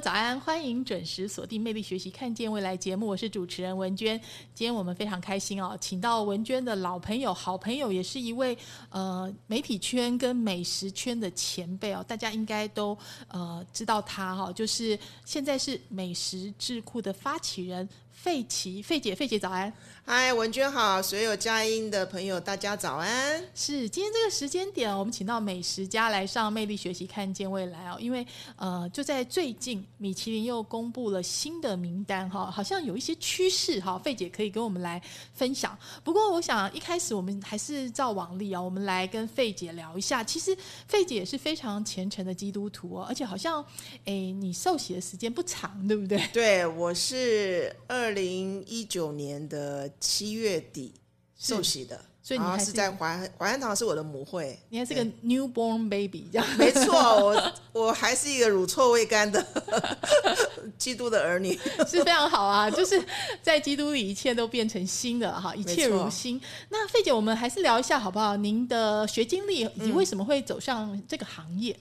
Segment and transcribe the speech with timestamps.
[0.00, 4.20] 早安，欢迎准时锁定《魅力学习看见未来》节目，我是主持人文娟。
[4.52, 8.58] 今天我们非常开心哦，请到文娟的老朋友、好朋友，也是一位
[8.90, 12.96] 呃媒体圈跟美食圈的前辈哦，大家应该都
[13.28, 17.88] 呃知道他哈、就是现在是美食智库的发起人
[18.24, 19.70] 费奇，费姐，费姐早安。
[20.06, 23.42] 嗨，文娟好，所有佳音的朋友，大家早安。
[23.54, 35.00] 是今天这个时间点，我们请到美食家来上《魅力学习看见未来》哦，因为呃，就在最近，米其林又公布了新的名单哈，好像有一些趋势哈，费姐可以跟我们来
[35.34, 35.78] 分享。
[36.02, 40.24] 不过，我想一开始我们还是照往例啊，我们来跟费姐聊一下。
[40.24, 40.56] 其实
[40.88, 43.62] 费姐也是非常虔诚的基督徒哦，而且好像
[44.06, 46.26] 诶，你受洗的时间不长，对不对？
[46.32, 50.94] 对，我是二零一九年的七月底
[51.36, 56.46] 受洗的，所以你还是在淮淮安堂是我的母会，你还是个 newborn baby 这样。
[56.56, 59.44] 没错，我 我还是一个乳臭未干的
[60.78, 61.58] 基督的儿女。
[61.86, 63.02] 是非常好啊，就是
[63.42, 66.40] 在基督里一切都变成新的哈，一切如新。
[66.70, 68.36] 那费姐，我们还是聊一下好不好？
[68.36, 71.76] 您的学经历以及为什么会走上这个行业？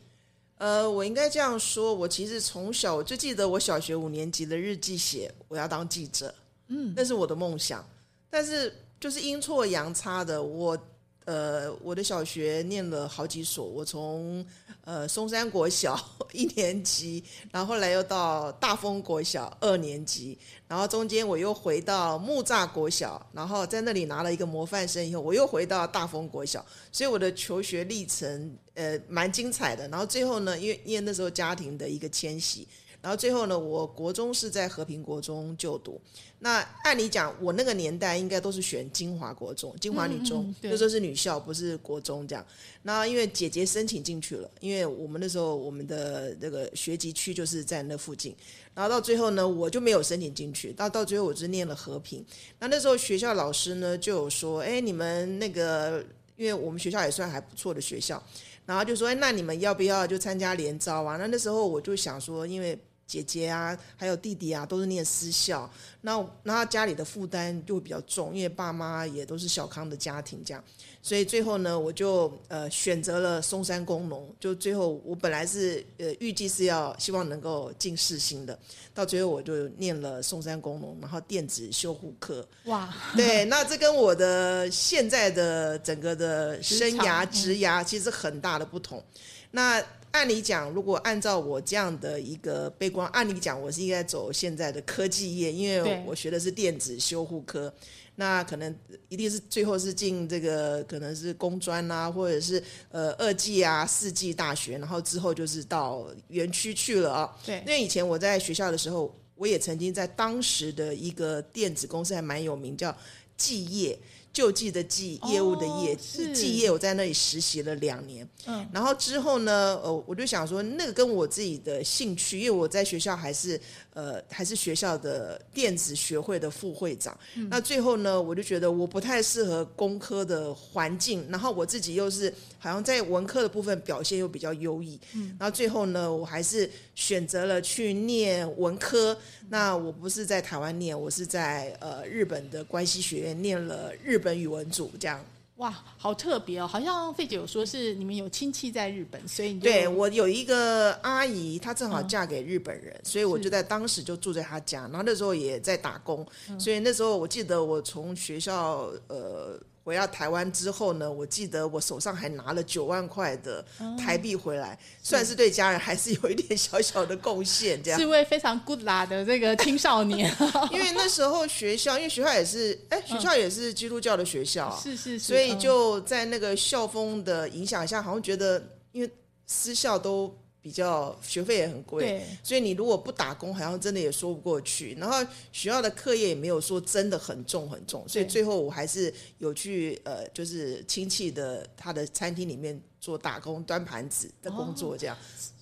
[0.57, 6.33] 呃，我应该这样说，我其实从小我就记得我小学五年级的日记写我要当记者，
[6.67, 7.85] 嗯，那是我的梦想。
[8.29, 10.77] 但是就是阴错阳差的，我
[11.25, 14.45] 呃我的小学念了好几所，我从
[14.83, 15.99] 呃松山国小
[16.33, 29.87] 一年级，然后后来又到大丰国小二年级，然后中间我又回到木栅国小，然后在那里拿了一个模范生以后，我又回到大丰国小，所以我的求学历程呃蛮精彩的。
[29.87, 32.67] 然后最后呢，因为因为那时候家庭的一个迁徙，
[33.03, 35.99] 然后最后呢，我国中是在和平国中就读。
[36.39, 42.45] 那按理讲，我那个年代应该都是选金华国中、金华女中，嗯嗯那时候是女校，不是国中这样。
[42.83, 48.33] 那因为姐姐申请进去了，因为我们那时候我们的那个学籍区就是在那附近。
[48.73, 52.25] 然后到最后呢，我就没有申请进去，到到最后我只念了和平。
[52.59, 56.01] 那那时候学校老师呢就有说，哎，你们那个，
[56.37, 58.21] 因为我们学校也算还不错的学校，
[58.65, 61.17] 然后就说，哎，那你们要不要就参加联招啊？
[61.17, 65.69] 那那时候我就想说，因为姐姐啊，还有弟弟啊，都是念私校，
[66.01, 70.63] 那那家里的负担就会比较重，因为爸妈也都是小康的家庭，这样，
[71.01, 78.57] 所以最后呢，我就呃选择了松山工农，就最后我本来是呃预计是要希望能够进世新的，
[78.93, 89.03] 到最后我就念了松山工农，然后电子修护科，哇，对，那这跟我的现在的整个的生涯职职涯其实很大的不同。
[89.51, 97.73] 那按理讲，如果按照我这样的一个悲观，按理讲我是应该走现在的科技业，因为我学的是电子修护科。
[98.15, 98.75] 那可能
[99.09, 102.61] 一定是最后是进这个可能是工专啊，或者是
[102.91, 107.35] 呃二技啊、四技大学，然后之后就是到园区去了啊。
[107.43, 112.95] 对因为以前我在学校的时候，我也曾经在当时的一个电子公司还蛮有名，叫
[113.35, 113.97] 技业。
[114.33, 118.27] 救济的济，业务的业，哦是技业，我在那里实习了两年。
[118.47, 123.61] 嗯，然后之后呢，呃，我就想说，那个跟我自己的兴趣，因为我在学校还是
[123.93, 127.17] 呃还是学校的电子学会的副会长。
[127.49, 134.99] 那最后呢，我就觉得我不太适合工科的环境，然后我自己又是好像在文科的部分表现又比较优异。
[135.13, 139.17] 嗯，然后最后呢，我还是选择了去念文科。
[139.49, 145.23] 那我不是在台湾念，我是在呃日本的关西学院念了日本语文组，这样。
[145.57, 146.65] 哇，好特别哦！
[146.65, 163.65] 好像费姐有说是你们有亲戚在日本，所以你就对我有一个阿姨，她正好嗯嫁给日本人，所以我就在当时就住在她家，然后那时候也在打工，嗯所以那时候我记得我从学校呃回到台湾之后呢，我记得我手上还拿了九万块的
[163.97, 167.81] 台币回来，算是对家人还是有一点小小的贡献。
[167.83, 167.99] 这样。
[167.99, 170.33] 是位非常 good 啦的这个青少年，
[170.71, 175.59] 因为那时候学校，因为学校也是，哎，学校也是基督教的学校啊，是是是，所以嗯。
[175.59, 179.09] 就在那个校风的影响下，好像觉得因为
[179.47, 184.95] 私校都比较学费也很贵，所以你如果不打工，好像真的也说不过去。
[184.97, 185.21] 然后
[185.51, 195.17] 学校的课业也没有说真的很重很重，所以最后我还是有去呃，就是亲戚的他的餐厅里面做打工端盘子的工作这样。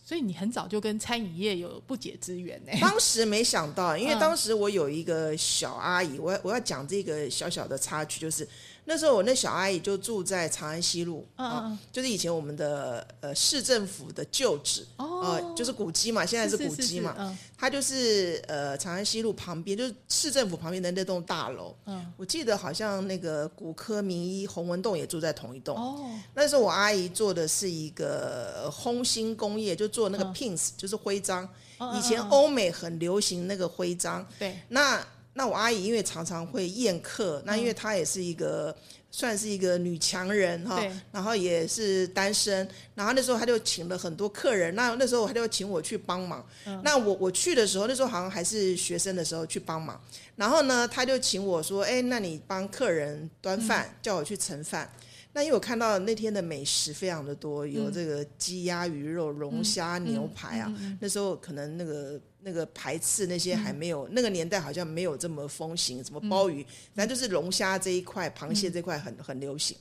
[0.06, 2.71] 所以你很早就跟餐饮业有不解之缘呢。
[2.81, 8.45] 当时没想到，因为嗯当时我有一个小阿姨，我要我要讲这个小小的插曲，就是
[8.92, 21.74] 那时候我那小阿姨就住在长安西路嗯啊嗯，就是以前我们的呃市政府的旧址，哦呃，就是古迹嘛，现在是古是迹嘛，嗯它就是呃长安西路旁边，就是市政府旁边的那栋大楼。
[21.86, 25.78] 嗯，我记得好像那个骨科名医洪文栋也住在同一栋。
[25.78, 31.48] 哦，那时候我阿姨做的是一个呃烘薪工业，就做那个嗯 pins，、就是徽章。
[31.80, 34.24] 嗯以前欧美很流行那个徽章。
[34.38, 38.75] 对，那那我阿姨因为常常会宴客，那因为她也是一个。
[39.13, 40.81] 算是一个女强人哈，
[41.12, 46.42] 然后也是单身，然后那时候她就请了很多客人，那那时候她就请我去帮忙。
[46.81, 50.01] 那我我去的时候，那时候好像还是学生的时候去帮忙，
[50.38, 54.89] 然后呢，她就请我说：“哎，那你帮客人端饭，叫我去盛饭。”
[55.34, 60.74] 那因为我看到那天的美食非常的多，有这个鸡鸭鱼肉、龙虾、牛排啊。
[61.01, 66.66] 那时候可能那个那个排斥那些还没有，那个年代好像没有这么风行，什么鲍鱼，
[66.96, 69.78] 反正就是龙虾这一块、螃蟹这块很很流行。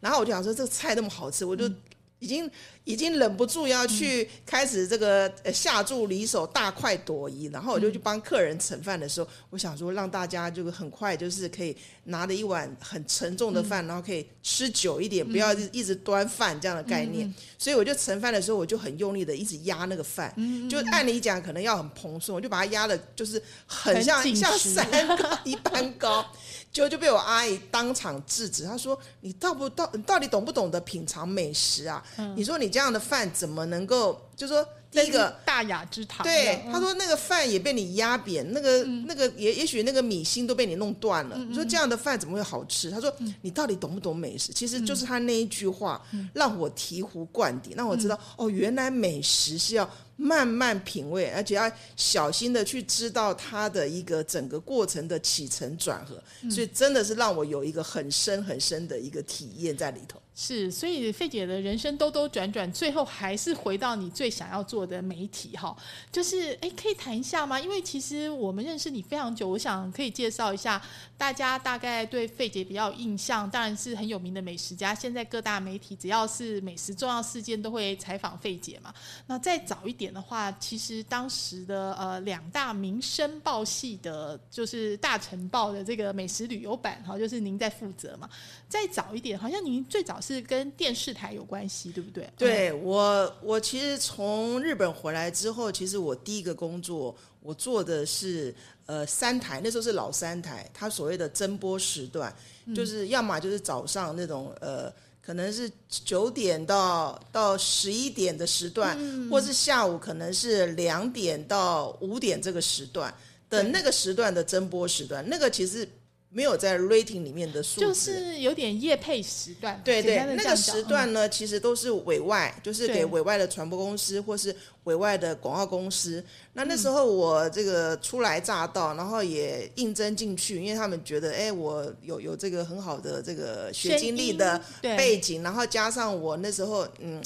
[0.00, 1.70] 然后我就想说，这个菜那么好吃，我就
[2.18, 2.50] 已经
[2.84, 7.50] 已经忍不住要去开始这个呃下注离手，大快朵颐。
[7.52, 17.32] 然后我就去帮客人盛饭的时候，我想说让大家就是很快就是可以拿着一碗很沉重的饭，然后可以吃久一点，不要一直端饭这样的概念。
[17.58, 20.34] 所以我就盛饭的时候，我就很用力的一直压那个饭，
[20.68, 24.86] 就按理讲可能要很蓬松，我就把它压的，就是很像很像山
[25.16, 26.24] 高一般高。
[26.74, 32.04] 结果就被我阿姨当场制止，她说：“你到不到，你到底懂不懂得品尝美食啊？
[32.36, 34.20] 你说你这样的饭怎么能够？
[34.34, 41.36] 就说第一个，大雅之堂，对，嗯他说那个饭也被你压扁，那个、那个也也许那个米心都被你弄断了。
[41.38, 42.90] 你说这样的饭怎么会好吃？
[42.90, 44.52] 他说你到底懂不懂美食？
[44.52, 56.20] 其实就是他那一句话、让我醍醐灌顶，让我知道、哦，原来美食是要慢慢品味，而且要小心的去知道它的一个整个过程的起承转合。
[56.50, 60.20] 所以真的是让我有一个很深很深的一个体验在里头。
[60.36, 65.76] 是，所以费姐的人生兜兜转转，最后还是回到你最想要做的媒体哈。
[66.10, 67.60] 就是哎，可以谈一下吗？
[67.60, 70.82] 因为其实我们认识你非常久，我想可以介绍一下，
[71.16, 74.92] 大家大概对费姐比较有印象，当然是很有名的美食家。
[74.92, 78.92] 现在各大媒体只要是美食重要事件，都会采访费姐嘛。
[79.28, 88.28] 那再早一点的话，其实当时的呃两大民生报系的，就是大晨报的这个美食旅游版哈，就是您在负责嘛。
[88.68, 92.30] 再早一点，好像您最早是跟电视台有关系，对不对？
[92.38, 98.54] 对我，我其实从日本回来之后，其实我第一个工作，我做的是
[98.86, 102.34] 呃三台，那时候是老三台，它所谓的增播时段，
[102.74, 104.92] 就是要么就是早上那种呃。
[105.26, 108.94] 可能是九点到到十一点的时段，
[109.30, 113.10] 或是下午可能是两点到五点这个时段
[113.48, 115.88] 的那个时段的增播时段，那个其实
[116.34, 126.22] 没有在 rating 里面的数字，就是有点夜配时段，对对那个时段呢，其实都是委外，就是给委外的传播公司或是委外的广告公司。
[126.54, 137.22] 那那时候我这个初来乍到，然后也应征进去，因为他们觉得，哎，我有有这个很好的这个学经历的背景，然后加上我那时候，嗯。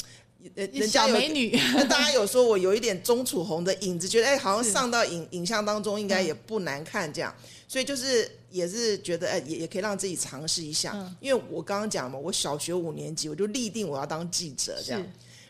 [0.54, 6.26] 呃人家有美女，那 大家有说我有一点钟楚红的影子，觉得哎，好像上到影影像当中应该嗯。
[6.26, 7.34] 也不难看这样，
[7.68, 11.16] 所以就是也是觉得哎，也也可以让自己尝试一下，嗯。
[11.20, 15.06] 因为我刚刚讲嘛，我小学五年级我就立定我要当记者这样，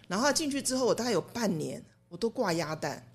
[0.08, 3.06] 然后进去之后，我大概有半年我都挂鸭蛋，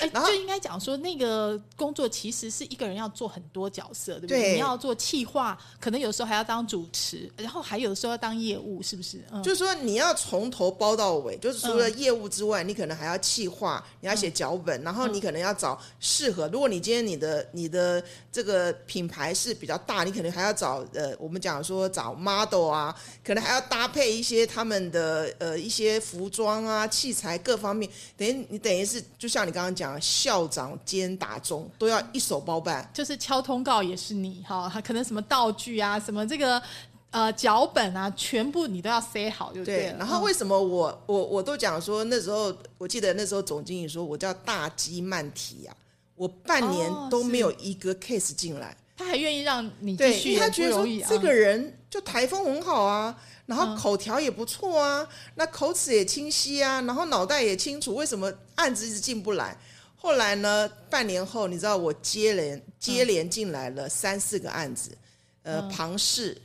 [0.00, 4.40] 哎，就应该讲说，那个工作其实是一个人要做很多角色，对不对？
[4.40, 9.22] 对你要做企划，可能有时候还要当主持，然后还有的时候要当业务，是不是？
[9.32, 16.48] 嗯，就是说你要从头包到尾，就是除了业务之外，你可能还要企划，你要写脚本，然后你可能要找适合。
[16.48, 18.02] 如果你今天你的你的
[18.32, 32.88] 这个品牌是比较大，你可能还要找呃，我们讲说找 model 啊，可能还要搭配一些他们的呃一些服装啊、器材各方面，等于你等于是就像你刚刚讲讲，校长兼打钟都要一手包办。
[32.94, 36.62] 就是敲通告也是你哈，可能什么道具啊，什么这个
[37.10, 39.98] 呃脚本啊，全部你都要塞好就对了。
[39.98, 45.76] 然后为什么我我我都讲说那时候，我记得那时候总经理说我叫大鸡慢提呀、
[46.14, 48.76] 我半年哦都没有一个 case 进来。
[48.96, 53.16] 他还愿意让你继对，续，因为他觉得说这个人就台风很好啊，
[53.46, 59.56] 然后嗯口条也不错啊，那口齿也清晰啊，然后脑袋也清楚，为什么案子一直进不来？
[60.02, 64.96] 后来呢，半年后，你知道我接连接连进来了三四个案子，
[65.42, 66.40] 呃，庞氏，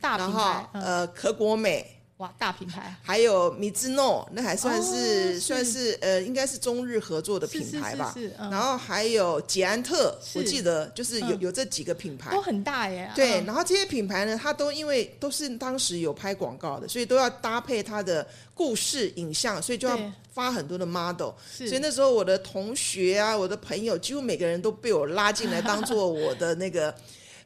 [0.00, 0.82] 然后，嗯。
[0.84, 8.12] 呃，可果美，哇，大品牌 还有米兹诺，那还算哦是、是算是呃，应该是中日合作的品牌吧。
[8.14, 12.40] 是是是嗯然后还有捷安特，我记得就是有、嗯有这几个品牌都。
[12.40, 13.10] 很大耶。
[13.16, 18.24] 对，嗯然后这些品牌呢，它都因为都是当时有拍广告的，所以都要搭配它的
[18.54, 19.98] 故事影像，所以就要
[20.32, 21.32] 发很多的 model。
[21.50, 26.94] 所以那时候我的同学啊，我的朋友，几乎每个人都被我拉进来当做我的那个。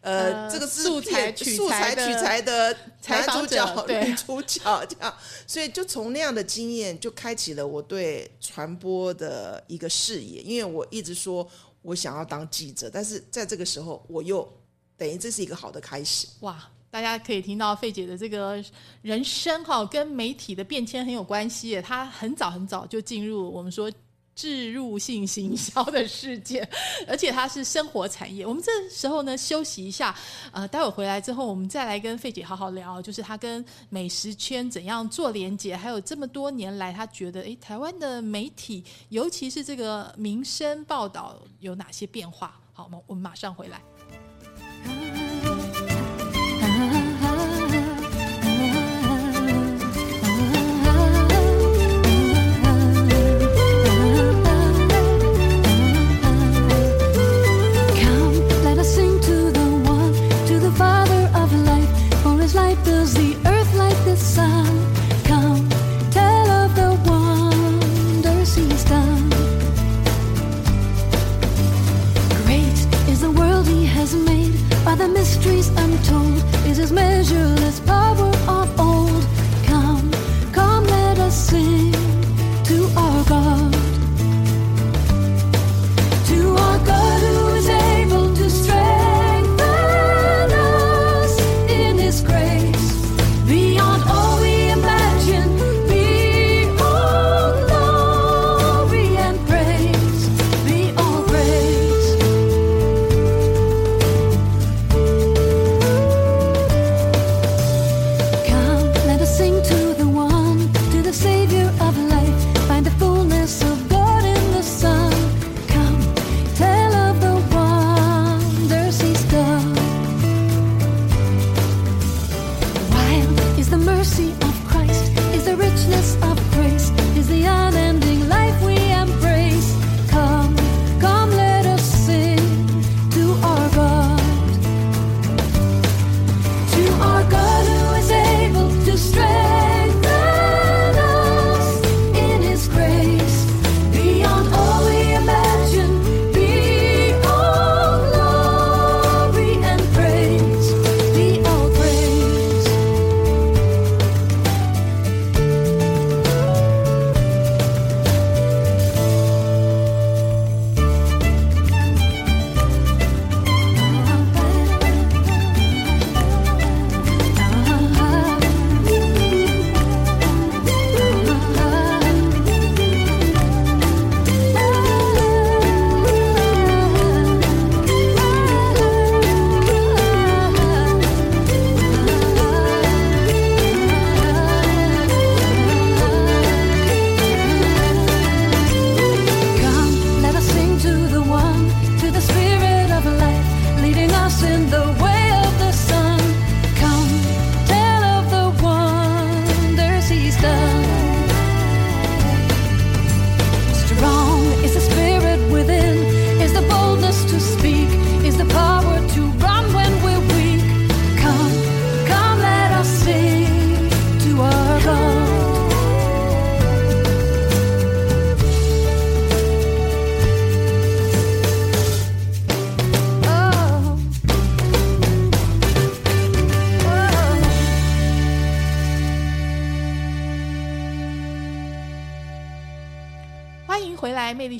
[0.06, 2.76] 呃，呃这个是素材取素材取材的
[3.08, 5.12] 男主角、对女主角这样，
[5.48, 10.40] 所以就从那样的经验，就开启了我对传播的一个视野。
[10.42, 11.44] 因为我一直说
[11.82, 14.48] 我想要当记者，但是在这个时候，我又
[14.96, 16.28] 等于这是一个好的开始。
[16.40, 18.64] 哇，大家可以听到费姐的这个
[19.02, 21.82] 人生哈，跟媒体的变迁很有关系耶。
[21.82, 23.90] 她很早很早就进入我们说。
[24.36, 26.68] 置入性行销的世界，
[27.08, 28.46] 而且它是生活产业。
[28.46, 30.14] 我们这时候呢休息一下，
[30.52, 42.60] 呃，待会回来之后，我们再来跟费姐好好聊，就是她跟美食圈怎样做连接，还有这么多年来，她觉得诶，台湾的媒体，尤其是这个民生报道有哪些变化？
[42.74, 45.25] 好，我们我们马上回来。
[75.76, 78.25] I'm told, is his measureless power.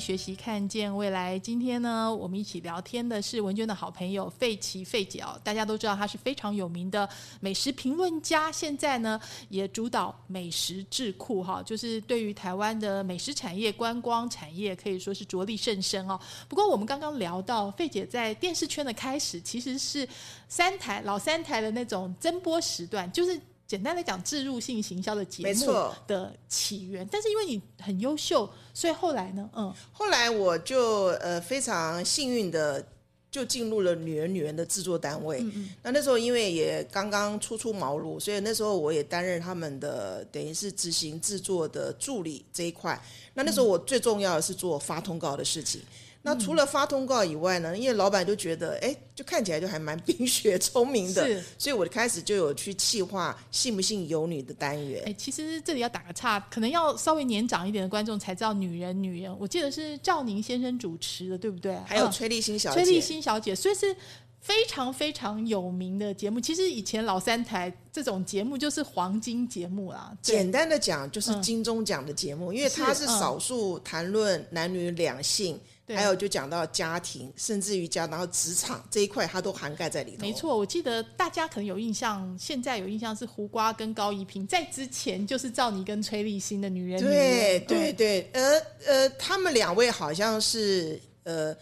[0.07, 1.37] 学习，看见未来。
[1.37, 5.37] 今天呢，我们一起聊天的是文娟的好朋友费奇费姐哦。
[5.43, 7.09] 大家都知道她是非常有名的
[7.41, 16.17] 美食评论家，现在呢也主导美食智库哈，就是对于台湾的美食产业、观光产业可以说是着力甚深哦。
[16.47, 20.07] 不过我们刚刚聊到费姐在电视圈的开始，其实是
[20.47, 23.37] 三台老三台的那种增播时段，就是。
[23.67, 32.83] 简单来讲，置入性行销的节目的起源，但是因为你很优秀，所以后来呢，嗯，后来我就呃非常幸运的
[33.29, 35.43] 就进入了《女人女人》的制作单位。
[35.83, 42.97] 那那时候因为也刚刚初出茅庐，所以那时候我也担任他们的等于是执行制作的助理这一块。
[43.33, 45.81] 那那时候我最重要的是做发通告的事情。
[46.21, 55.03] 那除了发通告以外呢，因为老板就觉得，哎，就看起来就还蛮冰雪聪明的是，所以我开始就有去企划“信不信由你”的单元。
[55.05, 61.75] 哎，其实这里要打个岔，可能要稍微年长一点的观众才知道《女人女人》，我记得是赵宁先生主持的，对不对？
[61.75, 63.95] 嗯还有崔丽欣小姐，崔丽欣小姐，所以是
[64.39, 66.39] 非常非常有名的节目。
[66.39, 75.61] 其实以前老三台这种节目就是黄金节目啦，对简单的讲就是嗯金钟奖的节目，因为它是少数谈论男女两性，对
[75.95, 80.21] 还有就讲到家庭，甚至于讲到职场这一块，它都涵盖在里头。
[80.21, 87.01] 没，错，我记得大家可能有印象，现在有印象是胡瓜跟高一平，在之前就是赵妮跟崔丽欣的女人。
[87.01, 91.55] 女对人对，对，呃呃，他们两位好像是呃。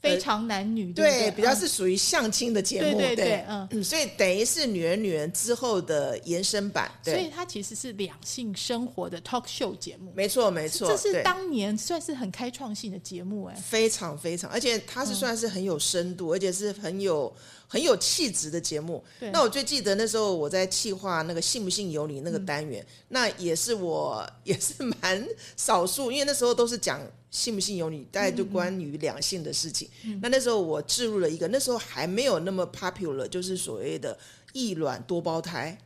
[0.00, 3.44] 非常男女，对比较嗯是属于相亲的节目，对对对。
[3.48, 3.68] 嗯。
[3.72, 10.12] 嗯，所以等于是女人女人之后的延伸版，所以，它其实是两性生活的 talk show 节目。
[10.14, 11.22] 没错没错，这是对。
[11.22, 17.34] 当年算是很开创性的节目，哎，非常非常，而且它是算是很有深度，而且是很有
[17.68, 19.04] 很有气质的节目。
[19.32, 27.00] 那我最记得那时候我在企划那个“信不信由你”那个单元，那也是我也是蛮少数，因为那时候都是讲
[27.30, 29.88] “信不信由你”，大概就关于两性的事情。
[30.22, 34.18] 那那时候我置入了一个，那时候还没有那么 popular，就是所谓的
[34.54, 35.78] 异卵多胞胎。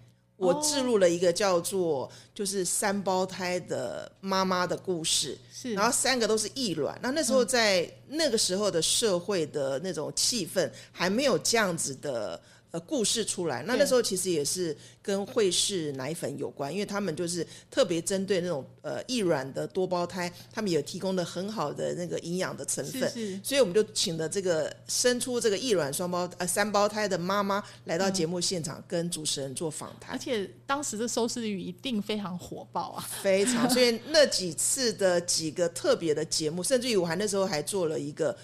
[0.42, 6.98] 我置入了一个叫做就是三胞胎的妈妈的故事，是，然后三个都是异卵。
[7.00, 12.40] 那那时候在那个时候的社会的那种气氛还没有这样子的
[12.72, 13.62] 呃故事出来。
[13.62, 23.08] 那那时候其实也是跟惠氏奶粉有关，因为他们就是特别针对那种呃易卵的多胞胎，他们也提供了很好的那个营养的成分。
[23.10, 30.18] 是是所以我们就请了这个生出这个易卵双胞呃三胞胎的妈妈来到节目现场，跟主持人做访谈而。
[30.18, 33.06] 且当时的收视率一定非常火爆啊！
[33.22, 38.34] 非常，所以那几次的几个特别的节目，甚至于我还那时候还做了一个，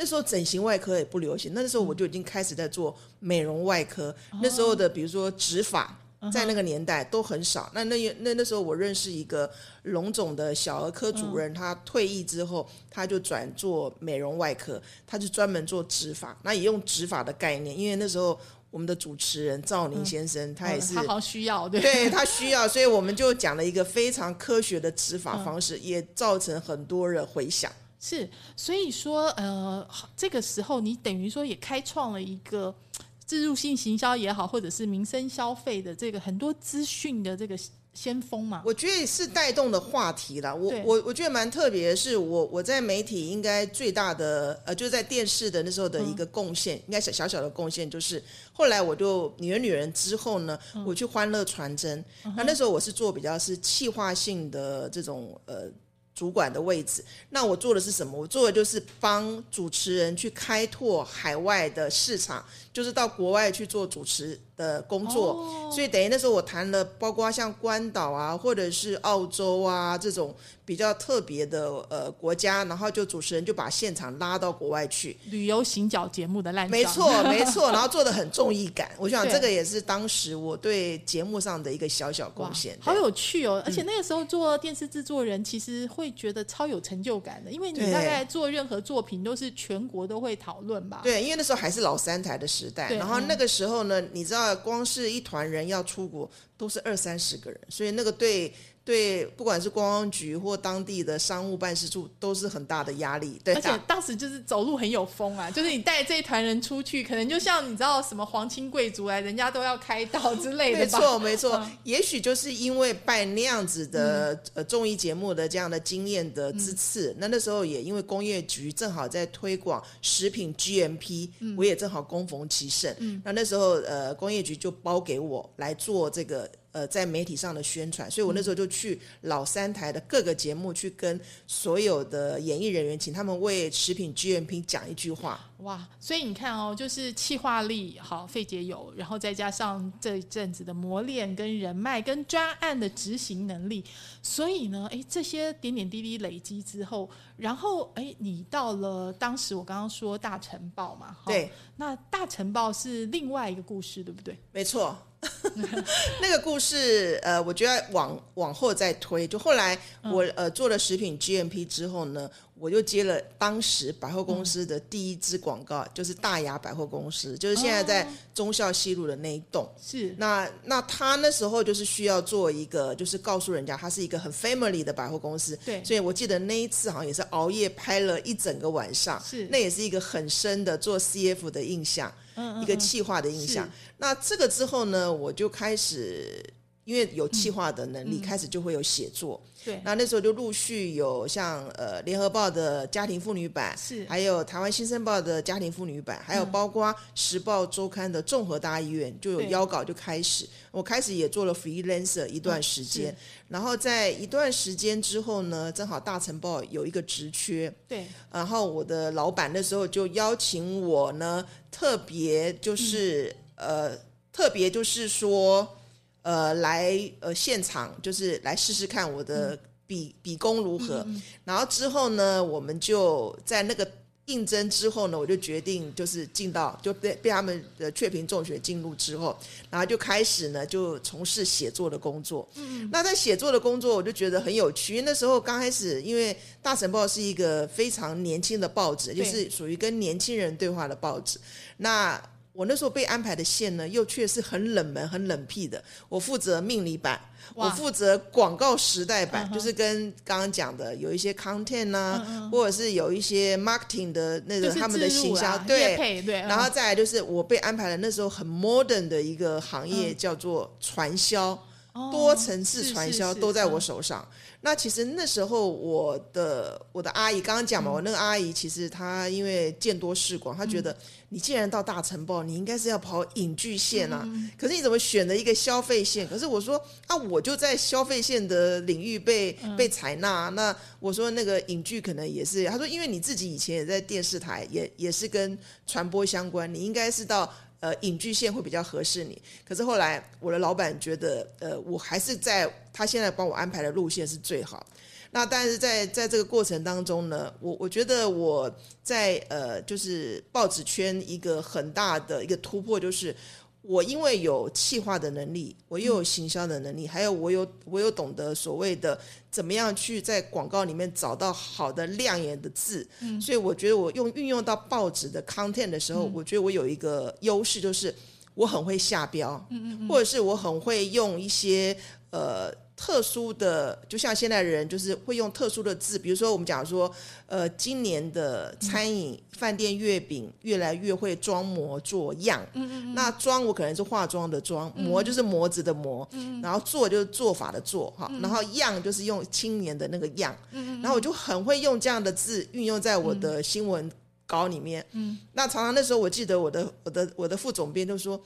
[0.00, 4.14] 那时候整形外科也不流行，那时候我就已经开始在做美容外科。
[4.42, 5.94] 那时候的比如说植发，
[6.32, 7.70] 在那个年代都很少。
[7.74, 9.50] 那那那那时候我认识一个
[9.82, 21.78] 龙总的小儿科主任，他退役之后，他就转做美容外科，他就专门做植发，那也用植发的概念，因为那时候我们的主持人赵宁先生，他也是嗯他好需要，对。
[21.78, 27.70] 对他需要，所以我们就讲了一个非常科学的执法方式，也造成很多人回响。
[28.00, 29.86] 是，所以说，呃，
[30.16, 32.74] 这个时候你等于说也开创了一个
[33.26, 37.54] 自入性行销也好，或者是民生消费的这个很多资讯的这个
[37.92, 38.62] 先锋嘛。
[38.64, 40.54] 我觉得是带动的话题啦。
[40.54, 52.02] 我我我觉得蛮特别的是，我我在媒体应该最大的呃，就是在电视的那时候的一个贡献，应该小小小的贡献，就是后来我就《女人女人》之后呢，我去欢乐传真，
[52.34, 55.70] 那那时候我是做比较是气化性的这种呃。
[56.14, 58.18] 主管的位置，那我做的是什么？
[58.18, 65.32] 我做的就是帮主持人去开拓海外的市场，就是到国外去做主持的工作。
[65.32, 75.16] 哦所以等于那时候我谈了，包括像关岛啊，或者是澳洲啊这种比较特别的呃国家，然后就主持人就把现场拉到国外去。
[75.26, 78.90] 旅游行脚节目的烂账没错，没错，然后做的很综艺感。
[78.98, 82.76] 我想这个也是当时我对节目上的一个小小贡献。
[82.80, 83.62] 好有趣哦！
[83.64, 91.02] 而且那个时候做电视制作人，其实会觉得超有成就感的，因为你大概做任何作品都是全国都会讨论吧？
[91.04, 98.52] 对，因为那时候还是老三台的时代，对嗯然后那个时候呢，你知道，光是一团人要出国都是二三十个人，所以那个对
[98.90, 103.40] 对，不管是观光局或当地的商务办事处都是很大的压力。
[103.44, 110.98] 对而且啊，当时就是走路很有风啊，就是你带这一团人出去，可能就像你知道什么皇亲贵族来，人家都要开道之类的吧？
[110.98, 111.52] 没错，没错。
[111.58, 122.94] 嗯也许就是因为拜那样子的、呃综艺节目的这样的经验的之赐，那那时候也因为工业局正好在推广食品 GMP，、我也正好恭逢其盛。
[123.24, 135.40] 那那时候呃，工业局就包给我来做这个呃在媒体上的宣传，所以我那时候就去老三台的各个节目去跟所有的演艺人员，请他们为食品 GMP 讲一句话。
[135.58, 143.84] 哇，所以你看哦，就是气化力好，费姐有，然后再加上这一阵子的磨练、跟人脉、跟专案的执行能力，
[144.22, 154.34] 所以呢，哎，这些点点滴滴累积之后，然后哎，你到了当时我刚刚说大晨报嘛，对，那大晨报是另外一个故事，对不对？
[154.52, 154.96] 没错，
[156.22, 169.68] 那个故事，呃，我觉得往往后再推，就后来我、呃做了食品 GMP 之后呢，我就接了当时百货公司的第一支广告，就是大雅百货公司，就是现在在忠孝西路的那一栋。
[169.82, 170.14] 是。
[170.16, 175.54] 那那他那时候就是需要做一个，就是告诉人家他是一个很 family 的百货公司。
[175.66, 175.84] 对。
[175.84, 179.46] 所以我记得那一次好像也是熬夜拍了一整个晚上，是。
[179.50, 182.19] 那也是一个很深的做 CF 的印象，嗯
[182.62, 183.70] 一个气化的印象是。
[183.98, 186.54] 那这个之后呢，我就开始。
[186.90, 189.40] 因为有企划的能力，开始就会有写作。
[189.64, 194.04] 对，那那时候就陆续有像呃《联合报》的家庭妇女版，是。
[194.08, 199.50] 还有台湾新生报的家庭妇女版，还有包括《时报周刊》的综合大医院，就有对。
[199.50, 200.48] 邀稿就开始。
[200.72, 203.14] 我开始也做了 freelancer 一段时间，是。
[203.46, 213.96] 然后在一段时间之后呢，正好大成报有一个职缺，对，然后我的老板那时候就邀请我呢，特别就是、呃，
[214.32, 215.76] 特别就是说，
[216.22, 221.06] 呃，来呃现场就是来试试看我的笔笔功如何。
[221.44, 223.90] 然后之后呢，我们就在那个
[224.26, 229.36] 应征之后呢，我就决定就是进到就被被他们的确评中学进入之后，
[229.70, 232.48] 然后就开始呢就从事写作的工作。
[232.92, 235.02] 那在写作的工作，我就觉得很有趣。
[235.02, 241.40] 那时候刚开始，因为《大晨报》是一个非常年轻的报纸，就是属于跟年轻人对话的报纸。
[241.78, 245.82] 那我那时候被安排的线呢，又却是很冷门、很冷僻的。
[246.08, 247.20] 我负责命理版，
[247.54, 256.22] 我负责广告时代版，嗯就是跟刚刚讲的有一些 content 啊，或者是有一些 marketing 的那个他们的置入形象，对。
[256.42, 260.16] 然后嗯再来就是我被安排了那时候很 modern 的一个行业，嗯。
[260.16, 261.50] 叫做传销。
[261.92, 264.26] 哦多层次传销都在我嗯手上。
[264.60, 267.84] 那其实那时候我的我的阿姨刚刚讲嗯。
[267.84, 270.68] 嘛，我那个阿姨其实她因为见多识广，她嗯。
[270.68, 270.96] 觉得
[271.30, 274.22] 你既然到大城报，你应该是要跑影剧线啊。
[274.26, 276.28] 嗯可是你怎么选了一个消费线？
[276.28, 280.48] 可是我说啊，我就在消费线的领域被、嗯被采纳。
[280.50, 287.50] 那我说那个影剧可能也是，他说因为你自己以前也在电视台，也也是跟传播相关，你应该是到。
[287.80, 289.40] 呃，影剧线会比较合适你。
[289.66, 294.86] 可是后来我的老板觉得，呃，我还是在他现在帮我安排的路线是最好。
[295.32, 298.70] 那但是在在这个过程当中呢，我我觉得我
[299.02, 303.34] 在呃，就是报纸圈一个很大的一个突破，就是
[303.82, 309.18] 我因为有企划的能力，我又有行销的能力，还有我有我有懂得所谓的
[309.50, 313.06] 怎么样去在广告里面找到好的亮眼的字，
[313.40, 318.14] 所以我觉得我用运用到报纸的 content 的时候，我觉得我有一个优势，就是
[318.54, 319.64] 我很会下标，
[320.08, 321.96] 或者是我很会用一些
[322.30, 322.70] 呃
[323.02, 327.10] 特殊的，就像现在的人就是会用特殊的字，比如说我们讲说，
[327.46, 332.60] 呃，今年的餐饮、饭店月饼越来越会装模作样。
[332.74, 336.28] 嗯嗯那装我可能是化妆的妆，模就是模子的模，
[336.62, 340.54] 然后做就是做法的做哈，然后样就是用青年的那个样。
[340.70, 344.12] 然后我就很会用这样的字运用在我的新闻
[344.46, 345.02] 稿里面。
[345.12, 348.38] 嗯，那常常那时候我记得我的我的我的副总编就说。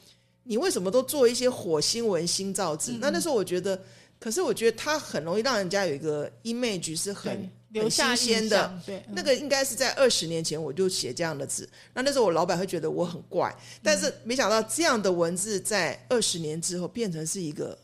[0.46, 2.98] 你为什么都做一些火星文新造字？
[3.00, 3.80] 那那时候我觉得，
[4.24, 9.12] 可是我觉得它很容易让人家有一个 image 是很留很下新鲜的，对，嗯。
[9.14, 17.78] 那个应该是在二十年前我就写这样的字，那那时候我老板会觉得我很怪，但是没想到这样的文字在二十年之后变成是一个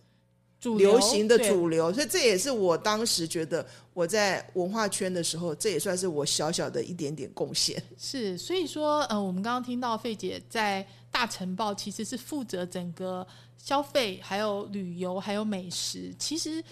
[0.59, 7.83] 主流行的主流，所以这也是我当时觉得我在文化圈的时候，这也算是我小小的一点点贡献。
[7.99, 13.27] 是，所以说，呃，我们刚刚听到费姐在大晨报其实是负责整个
[13.63, 16.63] 消费、还有旅游、还有美食，其实。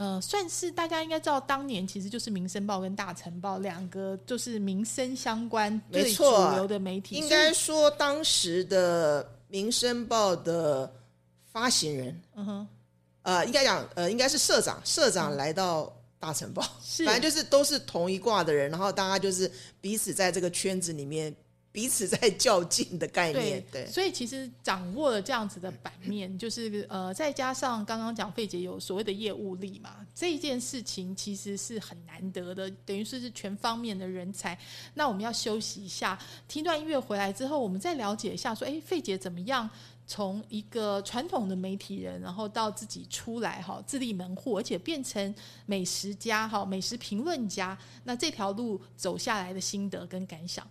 [0.00, 6.22] 呃，算是大家应该知道，当年其实就是《民生报》跟《大成报》两个就是民生相关没最主
[6.54, 10.88] 流的媒体，应该说，当时的《民生报》的
[11.50, 12.68] 发行人，嗯哼，
[13.22, 17.04] 呃，应该讲，呃，应该是社长，社长来到大晨报，是。
[17.04, 21.34] 反正就是都是同一挂的人，然后大家就是彼此在这个圈子里面
[21.78, 34.58] 彼此在较劲的概念，对，所以其实掌握了这样子的版面，就是呃，再加上刚刚讲费姐有所谓的业务力嘛，这件事情其实是很难得的，等于是是全方面的人才。
[34.94, 39.70] 那我们要休息一下，听段音乐回来之后，我们再了解一下说，哎，费姐怎么样
[40.04, 45.32] 从一个传统的媒体人，然后到自己出来哈，自立门户，而且变成
[45.64, 47.78] 美食家哈，美食评论家。
[48.02, 50.68] 那这条路走下来的心得跟感想。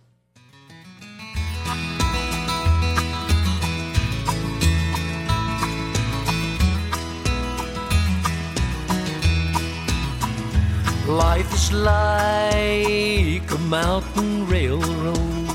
[11.08, 15.48] Life is like a mountain railroad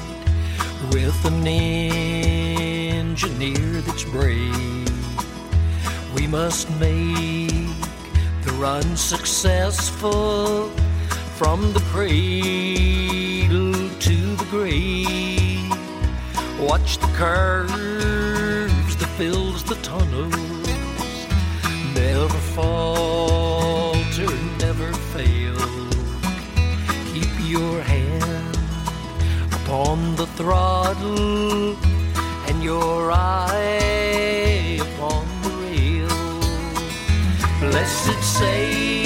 [0.92, 1.46] with an
[3.06, 4.90] engineer that's brave.
[6.16, 7.52] We must make
[8.44, 10.72] the run successful
[11.38, 15.70] from the cradle to the grave.
[16.60, 20.54] Watch the curves that fills the tunnels
[21.94, 23.33] never falter,
[30.36, 31.76] throttle
[32.48, 36.10] and your eye upon the rail.
[37.60, 39.03] Blessed Savior,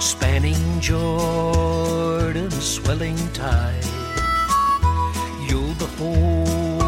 [0.00, 3.84] spanning Jordan's swelling tide,
[5.48, 6.78] you'll behold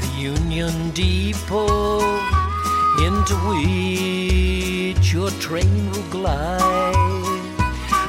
[0.00, 2.00] the Union Depot
[3.06, 6.94] into which your train will glide.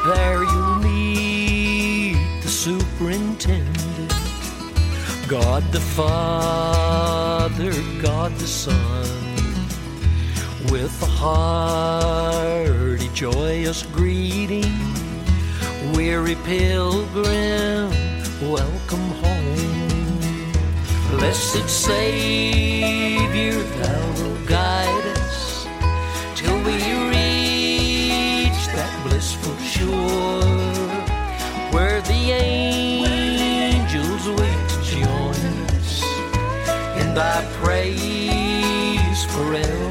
[0.05, 4.13] There you'll meet the superintendent,
[5.27, 9.28] God the Father, God the Son,
[10.71, 14.71] with a hearty, joyous greeting.
[15.93, 17.89] Weary pilgrim,
[18.41, 20.51] welcome home.
[21.11, 25.65] Blessed Savior, thou wilt guide us
[26.35, 26.75] till we
[27.09, 30.43] reach that blissful shore
[31.71, 36.03] where the angels wait to join us
[37.01, 39.88] in thy praise forevermore.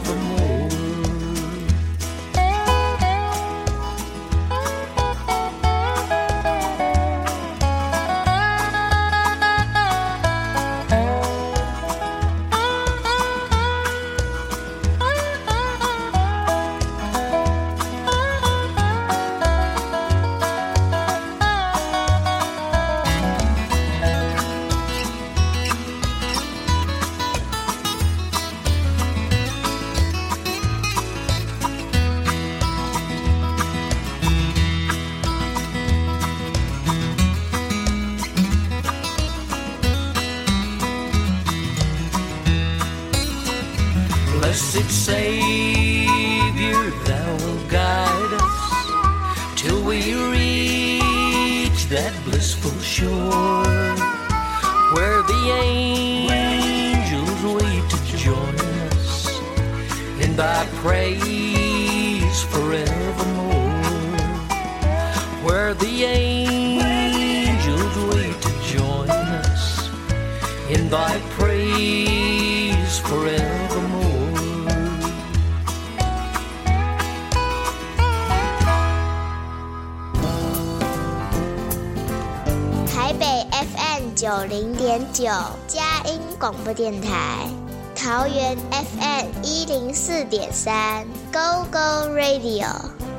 [86.72, 87.48] 电台；
[87.94, 92.66] 桃园 FM 一零四点三，Go Go Radio；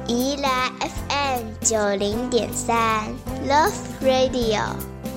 [0.08, 3.08] 宜兰 FM 九零点三
[3.48, 4.62] ，Love Radio。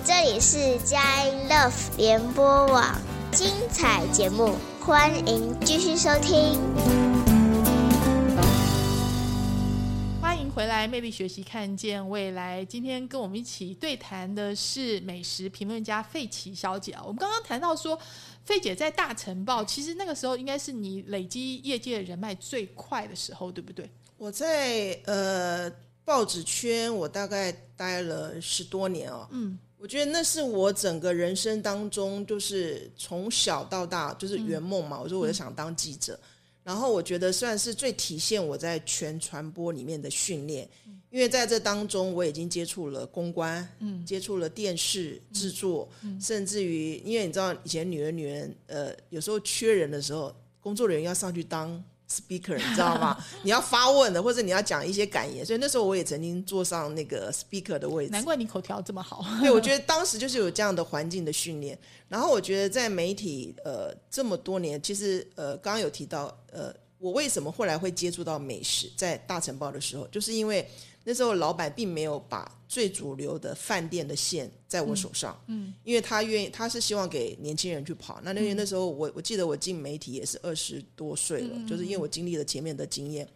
[0.04, 2.84] 这里是佳音 Love 联播网，
[3.30, 7.11] 精彩节目，欢迎继续收听。
[10.54, 12.62] 回来，魅力学习，看见未来。
[12.66, 17.02] 今天跟我们一起对谈的是美食评论家费琪小姐啊。
[17.02, 17.98] 我们刚刚谈到说，
[18.44, 23.88] 费姐在大晨报，其实那个时候应该是你累积业界人脉最快的时候，对不对？
[24.18, 25.72] 我在呃
[26.04, 29.26] 报纸圈，我大概待了十多年哦。
[29.30, 35.00] 嗯，我觉得那是我整个人生当中，就是从小到大就是圆梦嘛。
[35.00, 36.20] 我说我就想当记者，
[36.64, 40.68] 然后我觉得算是最体现我在全传播里面的训练，
[41.10, 45.88] 因为在这当中我已经接触了公关，嗯接触了电视制作，
[46.20, 50.34] 甚至于因为你知道以前女人女人呃有时候缺人的时候。
[50.62, 53.16] 工作人员要上去当 speaker，你知道吗？
[53.42, 55.44] 你要发问的，或者你要讲一些感言。
[55.44, 58.12] 所以那时候我也曾经坐上那个 speaker 的位置。
[58.12, 59.24] 难怪你口条这么好。
[59.40, 61.78] 对，我觉得当时就是有这样的环境的训练。
[62.08, 70.68] 然后我觉得在媒体呃这么多年，其实呃刚刚有提到呃，我为什么后来会接触到美食，在大城报的时候，就是因为
[71.04, 78.18] 那时候老板并没有把最主流的饭店的线在我手上，嗯，因为他愿意，他是希望给年轻人去跑。
[78.24, 83.28] 那因为那时候我我记得我进媒体也是二十多岁了，就是因为我经历了前面的经验，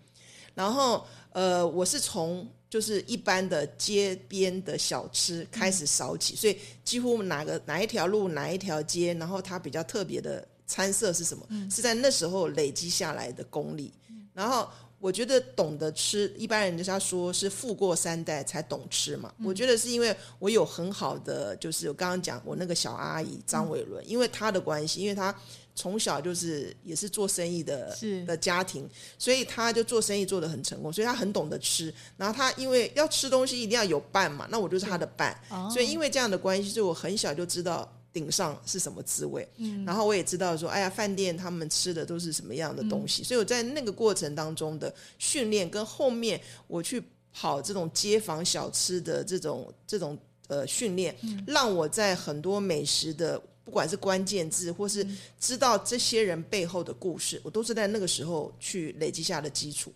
[0.55, 13.93] 然后呃，我是从就是一般的街边的小吃开始扫起，所以几乎哪个哪一条路哪一条街，然后它比较特别的餐色是什么，是在那时候累积下来的功力。
[14.33, 19.33] 然后我觉得懂得吃，一般人就是要说是富过三代才懂吃嘛。
[19.45, 25.35] 我觉得是因为我有很好的，就是我刚刚讲我那个小阿姨张伟伦，因为她的关系，因为她
[25.75, 27.95] 从小就是也是做生意的
[28.27, 31.93] 的家庭，所以她就做生意做得很成功，所以她很懂得吃。
[32.17, 35.71] 然后她因为要吃东西一定要有伴嘛，那我就是她的伴，哦。
[35.71, 39.47] 所以因为这样的关系，所以我很小就知道顶上是什么滋味。
[39.59, 47.03] 嗯，然后我也知道说，哎呀，饭店他们吃的都是什么样的东西，所以我在那个过程当中的训练，跟后面我去
[47.35, 50.17] 跑这种街坊小吃的这种这种
[50.49, 51.15] 呃训练，
[51.47, 53.39] 让我在很多美食的。
[53.67, 55.05] 不管是关键字，或是
[55.41, 59.93] 知道这些人背后的故事，我都是在那个时候去累积下的基础。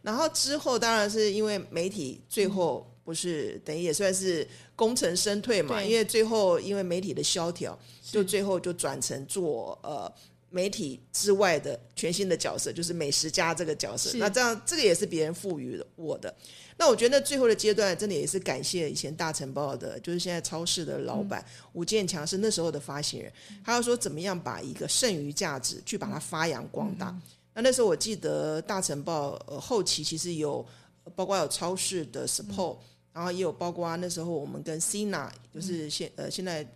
[0.00, 4.46] 然后之后当然是因为媒体最后不是等于也算是
[4.76, 10.08] 功成身退嘛，因为最后因为媒体的萧条，就最后就转成做呃
[10.48, 14.16] 媒体之外的全新的角色，就是美食家这个角色。
[14.18, 16.32] 那这样这个也是别人赋予了我的。
[16.76, 23.32] 那我觉得最后的阶段，真的也是感谢以前大晨报的，就是现在超市的老板、吴建强是那时候的发行人，
[23.64, 27.12] 他要说怎么样把一个剩余价值去把它发扬光大。
[27.54, 30.64] 那那时候我记得大晨报呃后期其实有
[31.02, 32.78] 呃包括有超市的 support，、
[33.12, 36.66] 然后也有包括那时候我们跟 Sina 就是现呃现在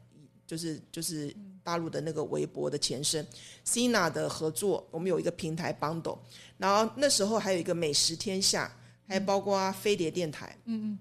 [0.47, 3.27] 就是就是大陆的那个微博的前身
[3.65, 6.19] Sina 的合作，我们有一个平台 bundle，
[6.59, 8.71] 然后那时候还有一个美食天下，
[9.09, 10.99] 还包括飞碟电台，嗯嗯，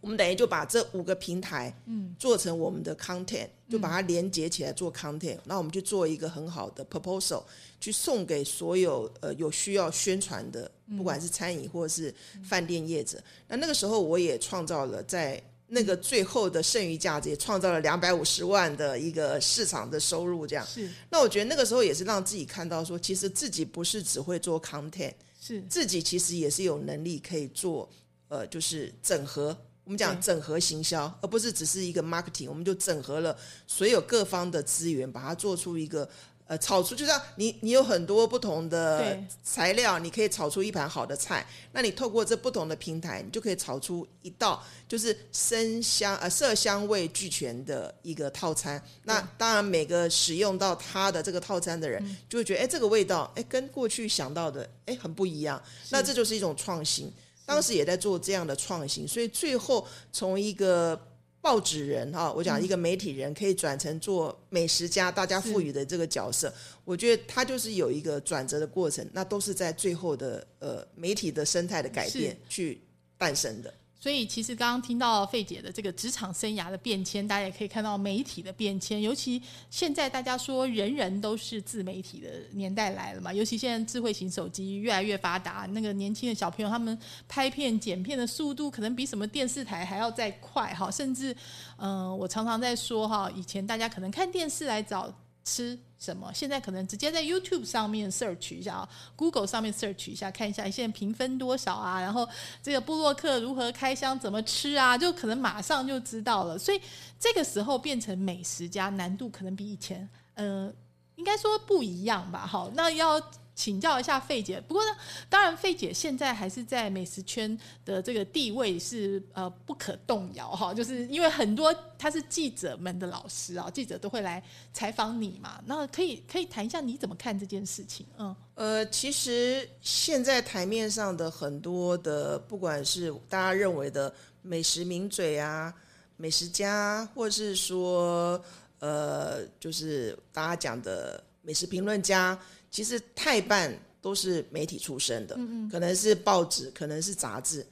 [0.00, 7.42] 我们等于就把这五个平台，嗯，做成我们的 content，就把它连接起来做 content，那、我们去做一个很好的 proposal，
[7.82, 12.14] 去送给所有呃有需要宣传的，不管是餐饮或者是
[12.44, 13.20] 饭店业者。
[13.48, 20.64] 那那个时候我也创造了在那个最后的剩余价值，也创造了两百五十万的一个市场的收入，这样。
[20.64, 27.90] 是那我觉得那个时候也是让自己看到说，其实自己不是只会做 content，是自己其实也是有能力可以做，
[28.28, 29.56] 呃，就是整合。
[29.84, 36.08] 我们讲整合行销，而不是只是一个 marketing，我们就整合了所有各方的资源，把它做出一个
[36.52, 41.46] 呃炒出，就像你你有很多不同的材料，你可以炒出一盘好的菜。
[41.72, 48.82] 那你透过这不同的平台，你就可以炒出一道就是生香呃色香味俱全的一个套餐。
[49.04, 55.62] 那当然，每个使用到它的这个套餐的人，就会觉得哎，这个味道哎跟过去想到的哎很不一样。
[55.88, 57.10] 那这就是一种创新。
[57.46, 61.00] 当时也在做这样的创新，所以最后从一个
[61.42, 72.80] 报纸人哈，我讲一个媒体人可以转成做美食家，大家赋予的这个角色，我觉得他就是有一个转折的过程，那都是在最后的呃媒体的生态的改变去
[73.18, 73.74] 诞生的。
[74.02, 79.00] 所以其实刚刚听到费姐的这个职场生涯的变迁，大家也可以看到媒体的变迁。
[79.00, 91.32] 尤其现在大家说人人都是自媒体的年代来了嘛，尤其现在智慧型手机越来越发达，那个年轻的小朋友他们拍片剪片的速度可能比什么电视台还要再快哈，甚至
[91.76, 95.14] 嗯、我常常在说哈，以前大家可能看电视来找。
[95.44, 96.32] 吃什么？
[96.34, 102.28] 现在可能直接在 YouTube 上面 search 一下啊，Google 上面 search 一下，看一下现在评分多少啊，然后
[102.60, 106.58] 这个布洛克如何开箱，怎么吃啊，就可能马上就知道了。
[106.58, 106.80] 所以
[107.20, 110.72] 这个时候变成美食家，难度可能比以前，呃，
[111.14, 112.44] 应该说不一样吧。
[112.44, 113.20] 好，那要
[113.54, 114.60] 请教一下费姐。
[114.60, 114.90] 不过呢，
[115.28, 124.42] 当然费姐现在还是在美食圈的这个地位是呃不可动摇哈，就是因为很多他是记者们的老师啊，记者都会来
[124.72, 125.62] 采访你嘛。
[125.66, 128.06] 那可以可以谈一下你怎么看这件事情？
[128.18, 135.72] 嗯，呃，其实现在台面上的很多的，不管是大家认为的美食名嘴啊、
[136.16, 138.42] 美食家，或是说
[138.78, 142.36] 呃，就是大家讲的美食评论家，
[142.72, 145.38] 其实太半都是媒体出身的，
[145.70, 147.64] 可能是报纸，可能是杂志。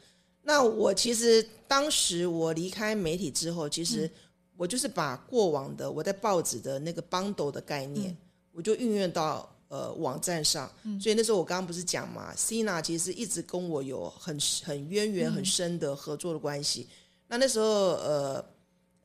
[0.42, 4.08] 那我其实当时我离开媒体之后，其实
[4.56, 8.16] 我就是把过往的我在报纸的那个 bundle 的概念，
[8.52, 10.70] 我就运用到呃网站上，
[11.00, 16.86] 所以那时候我刚刚不是讲嘛，Cina 其实一直跟我有很很渊源很深的合作的关系。
[17.26, 18.44] 那那时候呃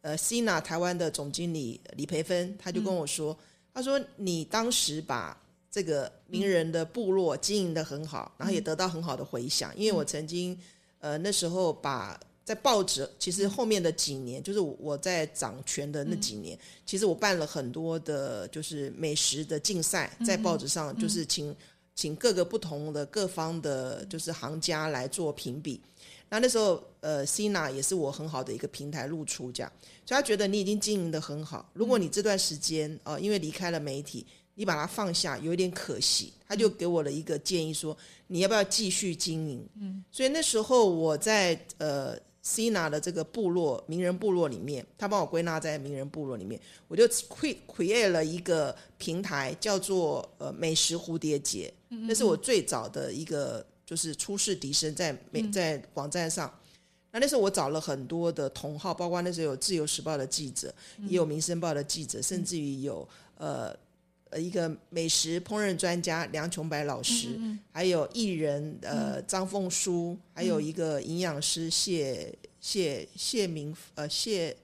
[0.01, 3.37] 呃，Cina 台湾的总经理李培芬他就跟我说，
[3.73, 5.39] 他说你当时把
[5.75, 10.57] 这个名人的部落经营的很好，然后也得到很好的回响，因为我曾经
[10.99, 12.17] 呃那时候把。
[12.45, 16.55] 在报纸，其实后面的几年，就是我在掌权的那几年，
[16.85, 21.55] 其实我办了很多的，就是美食的竞赛，在报纸上，就是请
[21.95, 25.81] 请各个不同的各方的，就是行家来做评比。
[26.29, 29.71] 那那时候，呃，Cina 也是我很好的一个平台露出，这样，
[30.05, 31.67] 所以他觉得你已经经营的很好。
[31.73, 34.23] 如果你这段时间，呃，因为离开了媒体，
[34.55, 36.33] 你把它放下，有一点可惜。
[36.47, 37.95] 他就给我了一个建议，说
[38.27, 39.69] 你要不要继续经营？
[39.79, 42.17] 嗯，所以那时候我在呃。
[42.47, 56.53] Cina 的这个部落名人部落里面，他帮我归纳在名人部落里面，我就 create create 了一个平台，叫做呃美食蝴蝶结，那是我最早的一个就是初试笛声在美在网站上。
[57.09, 60.71] 那那时候我找了很多的同号，包括那时候有自由时报的记者，
[61.07, 63.75] 也有民生报的记者，甚至于有呃。
[64.29, 67.39] 呃，一个美食烹饪专家梁琼白老师，
[67.71, 74.55] 还有艺人呃张凤书，还有一个营养师谢谢谢明呃谢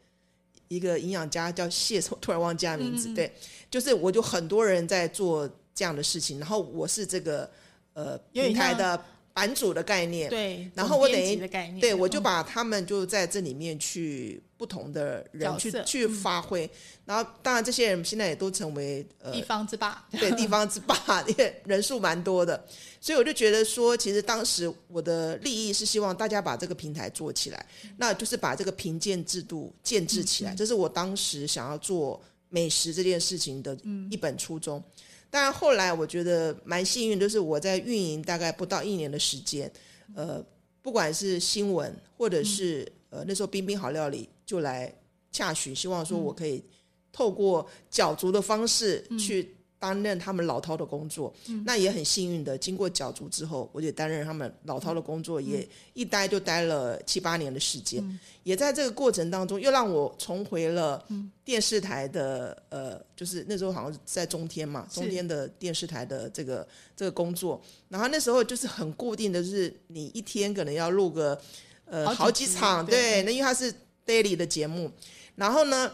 [0.67, 3.31] 一个营养家叫谢，突然忘记他名字，对，
[3.69, 7.49] 就是我就很多人在做这样的事情，然后我是这个
[7.93, 9.05] 呃平台的。
[9.33, 11.35] 版主的概念，对，然后我等于
[11.79, 16.69] 对，嗯我就把他们就在这里面去不同的人去去发挥，
[17.05, 22.65] 然后当然这些人现在也都成为呃地方之霸，对 地方之霸， 因为人数蛮多的，
[22.99, 27.65] 所以我就觉得说，其实当时我的利益是希望大家把这个平台做起来，
[27.97, 33.77] 那就是把这个评鉴制度建制起来，这是我当时想要做美食这件事情的
[34.09, 34.83] 一本初衷。
[35.31, 39.71] 当然，后来我觉得蛮幸运，就是我在运营大概不到一年的时间，
[40.13, 40.45] 呃，
[40.83, 44.93] 不管是新闻或者是呃那时候冰冰好料理就来
[45.31, 46.63] 洽询，希望说我可以
[47.11, 49.55] 透过角逐的方式去。
[49.81, 51.33] 担任他们老饕的工作，
[51.65, 58.19] 那也很幸运的，经过角逐之后，我就担任他们老饕的工作，也一待就待了七八年的时间。
[58.43, 61.03] 也在这个过程当中，又让我重回了
[61.43, 67.59] 电视台的呃，就是那时候好像是在中天嘛，中天的电视台的这个这个工作。
[67.89, 71.35] 然后那时候就是很固定的是，你一天可能要录个
[71.85, 73.73] 呃好几场，对，那因为它是
[74.05, 74.91] daily 的节目，
[75.35, 75.91] 然后呢。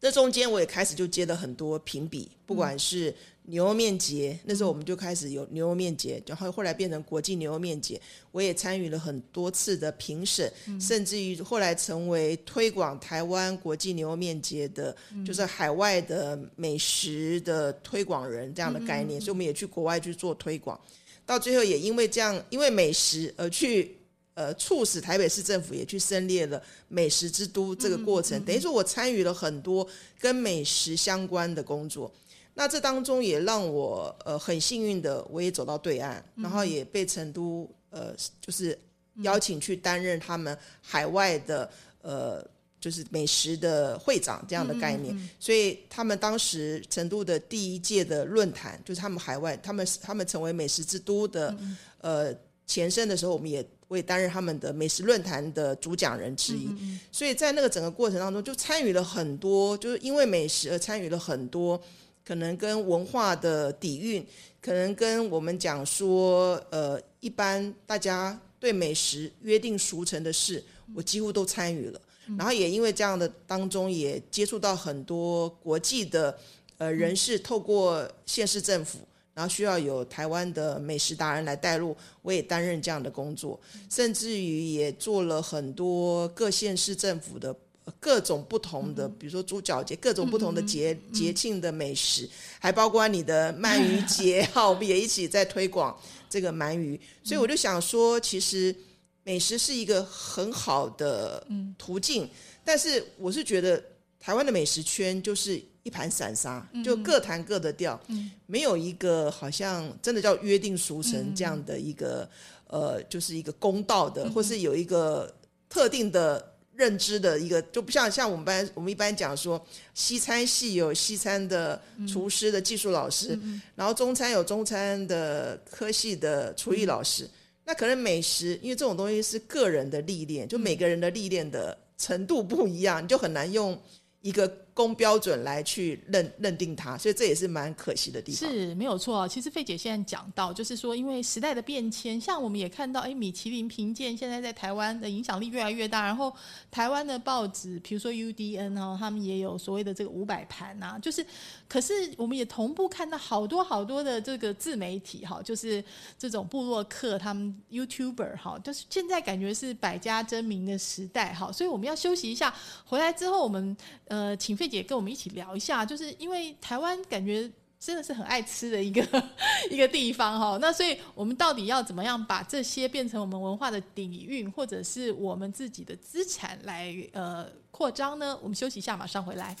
[0.00, 8.00] 这中间我也开始就接了很多评比，不管是牛肉面节，那时候我们就开始有牛肉面节，然后后来变成国际牛肉面节，
[8.32, 14.96] 我也参与了很多次的评审，甚至于后来成为推广台湾国际牛肉面节的，
[15.26, 20.80] 就是海外的美食的推广人这样的概念，所以我们也去国外去做推广，
[21.26, 23.94] 到最后也因为这样，因为美食而去。
[24.40, 29.86] 呃，促使台北市政府也去申列了美食之都这个过程，等于说我参与了很多
[30.18, 32.10] 跟美食相关的工作。
[32.54, 38.78] 那这当中也让我呃很幸运的，我也走到对岸，然后也被成都呃就是
[39.16, 41.70] 邀请去担任他们海外的
[42.00, 42.42] 呃
[42.80, 45.14] 就是美食的会长这样的概念。
[45.38, 51.54] 所以他们当时成都的第一届的论坛，就是他们海外他们他们成为美食之都的
[51.98, 52.34] 呃
[52.70, 53.66] 前身的时候，我们也。
[53.90, 56.68] 我也担任他们的美食论坛的主讲人之一，
[57.10, 61.82] 所以在那个整个过程当中，就参与了很多，就是因为美食而参与了很多，
[62.24, 64.24] 可能跟文化的底蕴，
[64.62, 70.62] 可能跟我们讲说，呃，一般大家对美食约定俗成的事，
[70.94, 72.00] 我几乎都参与了。
[72.38, 76.38] 然后也因为这样的当中，也接触到很多国际的
[76.78, 79.00] 呃人士，透过县市政府。
[79.32, 83.58] 然后需要有台湾的美食达人来带路，我也担任这样的工作，
[83.88, 87.54] 甚至于也做了很多各县市政府的
[87.98, 92.28] 各种不同的，比如说猪脚节，各种不同的节节庆的美食，
[92.58, 97.00] 还包括你的鳗鱼节， 哈，我们也一起在推广这个鳗鱼。
[97.22, 98.74] 所以我就想说，其实
[99.22, 101.46] 美食是一个很好的
[101.78, 102.28] 途径，
[102.64, 103.82] 但是我是觉得
[104.18, 105.62] 台湾的美食圈就是。
[105.82, 107.98] 一盘散沙，就各弹各的调，
[108.46, 112.28] 没有一个好像真的叫约定俗成这样的一个
[112.66, 115.34] 呃，就是一个公道的，或是有一个
[115.70, 119.58] 特定的认知的一个，就不像像我们班我们一般讲说，
[119.94, 123.38] 西餐系有西餐的厨师的技术老师，
[123.74, 127.26] 然后中餐有中餐的科系的厨艺老师，
[127.64, 133.80] 那可能美食，因为这种东西是个人的历练，就每个人的历练的程度不一样，你就很难用
[134.20, 134.46] 一个。
[134.80, 138.50] 公标准来去认认定它，所以这也是蛮可惜的地方。
[138.50, 139.28] 是没有错。
[139.28, 146.34] 其实费姐现在讲到，就是说，因为时代的变迁，像我们也看到，哎，米其林评鉴现在在台湾的影响力越来越大，然后
[146.70, 151.24] 台湾的报纸，比如说 UDN 哦，他们也有所谓的这个五百盘啊，就是，
[151.68, 155.84] 可是我们也同步看到好多好多的这个自媒体哈，就是
[156.18, 162.54] 这种部落客他们 YouTuber 哈，就是现在感觉是百家争鸣的时代哈，所以我们要休息一下，
[162.86, 163.76] 回来之后我们
[164.08, 167.50] 呃请费姐跟我们一起聊一下，就是因为台湾感觉。
[167.82, 169.02] 真的是很爱吃的一个
[169.70, 178.38] 一个地方哈，那所以我们到底要怎么样把这些变成我们文化的底蕴，或者是我们自己的资产来呃扩张呢？
[178.42, 179.56] 我们休息一下，马上回来。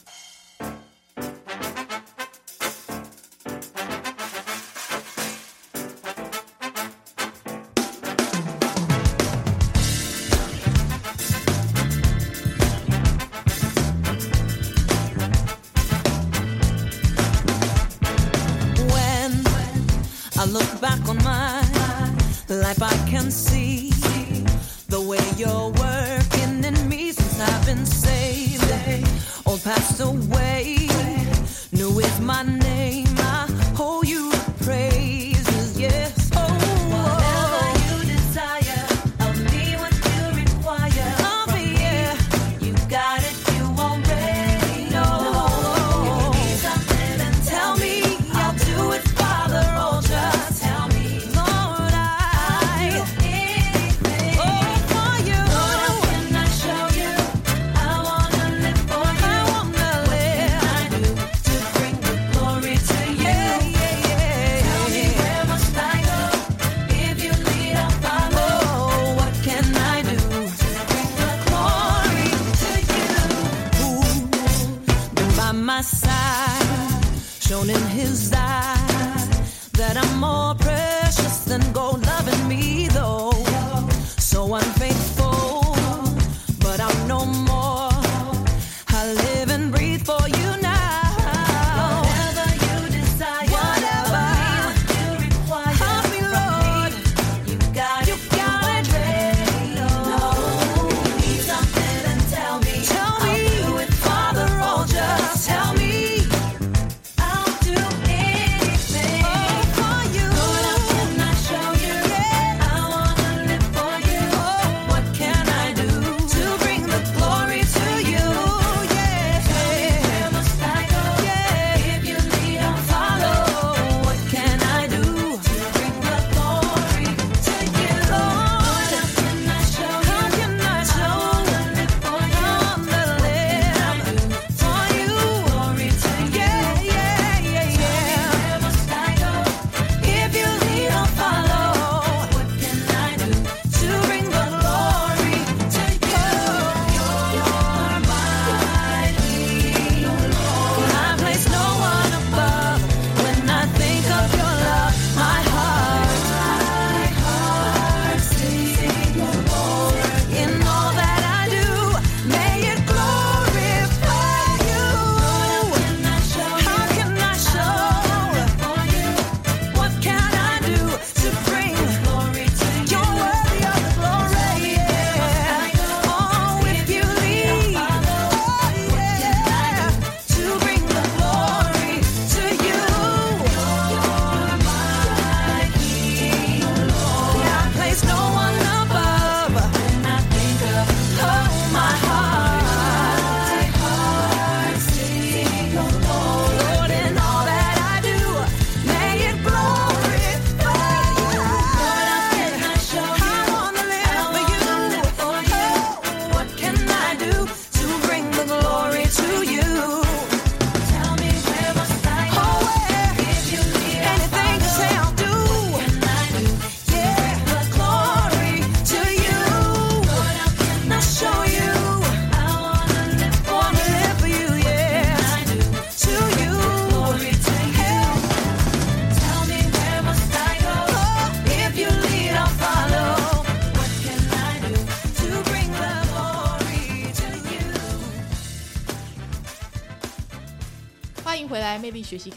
[75.64, 77.04] my side,
[77.40, 82.89] shown in his eyes that I'm more precious than gold loving me.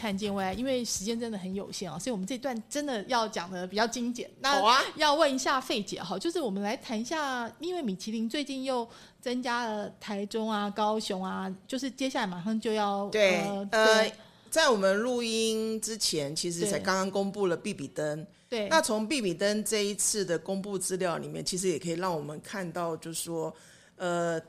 [0.03, 0.53] 看见未来。
[0.53, 4.29] 因为时间真的很有限啊，所以我们这段真的要讲的比较精简。
[4.41, 8.85] 那好啊要问一下费姐哈，就是我们来谈一下，因为米其林最近又
[9.21, 13.41] 增加了台中啊、高雄啊，就是接下来马上就要对
[13.71, 14.11] 呃
[14.49, 18.27] 在我们录音之前，其实才刚刚公布了比比登。
[18.49, 23.51] 对那从比比登这一次的公布资料里面，其实也可以让我们看到，就是说，
[23.95, 24.39] 呃，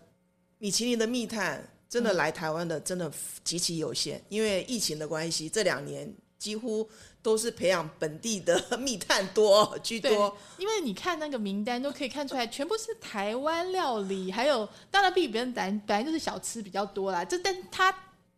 [0.58, 3.08] 米其林的密探真的来台湾的真的
[3.44, 6.90] 极其有限，因为疫情的关系，这两年几乎
[7.22, 17.96] 都是培养本地的 密探多居对多。，因为你看那个名单都可以看出来，全部是台湾料理，还有当然比别人本本来就是小吃比较多啦，这但它。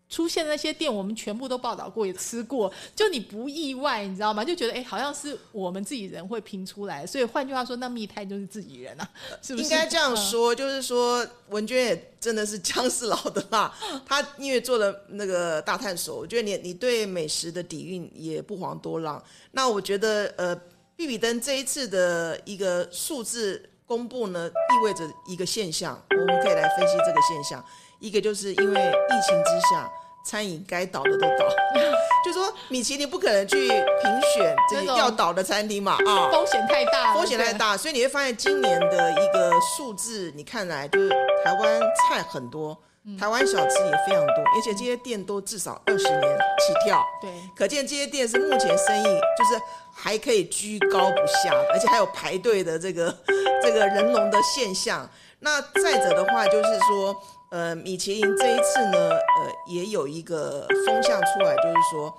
[0.08, 4.44] 出现的那些店，我们全部都报道过，也吃过，就你不意外，你知道吗？
[4.44, 9.08] 就觉得哎、好像是我们自己人会拼出来，所以换句话说，那密探就是自己人啊，
[9.42, 9.64] 是不是？
[9.64, 13.74] 应该这样嗯说，就是说文娟也真的是姜是老的辣，
[14.06, 19.22] 她因为做了那个大探索，我觉得你你对美食的底蕴也不遑多让。
[19.50, 20.54] 那我觉得呃，
[20.94, 27.64] 比比登这一次的一个数字公布呢，意味着一个现象，我们可以来分析这个现象。
[27.98, 29.90] 一个就是因为疫情之下，
[30.24, 31.48] 餐饮该倒的都倒，
[32.24, 36.30] 就说米其林不可能去评选这那种个要倒的餐厅嘛啊。
[36.30, 37.52] 风险太大，风险太。
[37.52, 41.08] 大，所以你会发现今年的一个数字，你看来就是
[41.44, 42.76] 台湾菜很多，
[43.06, 49.62] 嗯台湾小吃也非常多，而且这些店都至少二十年起跳，对可见这些店是目前生意就是
[49.94, 53.16] 还可以居高不下，而且还有排队的这个
[53.62, 55.08] 这个人龙的现象。
[55.38, 57.14] 那再者的话，就是说，
[57.50, 62.14] 呃，米其林这一次呢，呃，也有一个风向出来，就是说，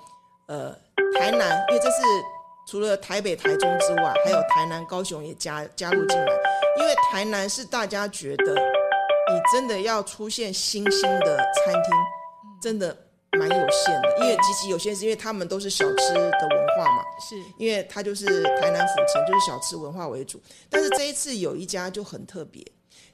[0.48, 0.72] 呃，
[1.18, 2.02] 台南，因为这是
[2.68, 6.26] 除了台北、台中之外，还有台南、高雄也加加入进来，
[6.80, 11.94] 因为台南是大家觉得你真的要出现新兴的餐厅，
[12.62, 12.98] 真的
[13.34, 17.04] 蛮有限的，因为极其有限，是因为他们都是小吃的文化嘛。
[17.20, 20.42] 是因为它就是台南府城，就是小吃文化为主。
[20.70, 22.66] 但是这一次有一家就很特别，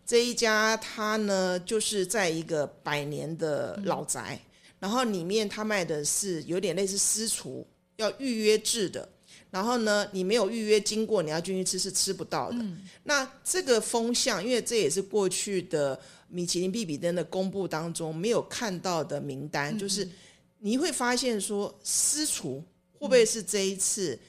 [0.05, 4.39] 这一家它呢就是在一个百年的老宅，
[4.79, 7.65] 然后里面它卖的是有点类似私厨，
[7.97, 9.07] 要预约制的。
[9.49, 12.57] 然后呢，你没有预约经过，你要进去吃是吃不到的。
[13.03, 20.09] 那这个风向，因为这也是过去的米其林必比登的公布当中没有看到的名单，就是
[20.57, 24.19] 你会发现说私厨会不会是这一次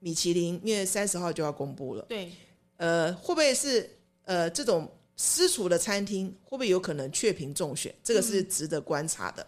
[0.00, 2.30] 米其林，因为三十号就要公布了，对，
[2.76, 3.88] 呃，会不会是
[4.24, 4.86] 呃这种
[5.16, 7.94] 私厨的餐厅会不会有可能确评中选？
[8.02, 9.46] 这个是值得观察的。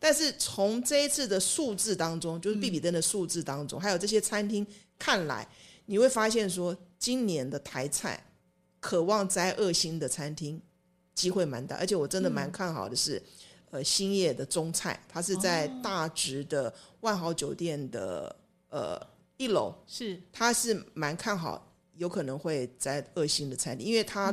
[0.00, 4.64] 但是从这一次的数字当中，就是比比登的数字当中，还有这些餐厅
[4.96, 5.48] 看来，
[5.86, 8.24] 你会发现说，今年的台菜
[8.78, 10.62] 渴望摘二星的餐厅
[11.16, 13.20] 机会蛮大，而且我真的蛮看好的是，
[13.72, 18.36] 呃，兴业的中菜，它是在大直的万豪酒店的
[18.68, 19.04] 呃
[19.36, 20.20] 一楼，是。
[20.32, 24.32] 他是蛮看好有可能会摘二星的餐厅，因为他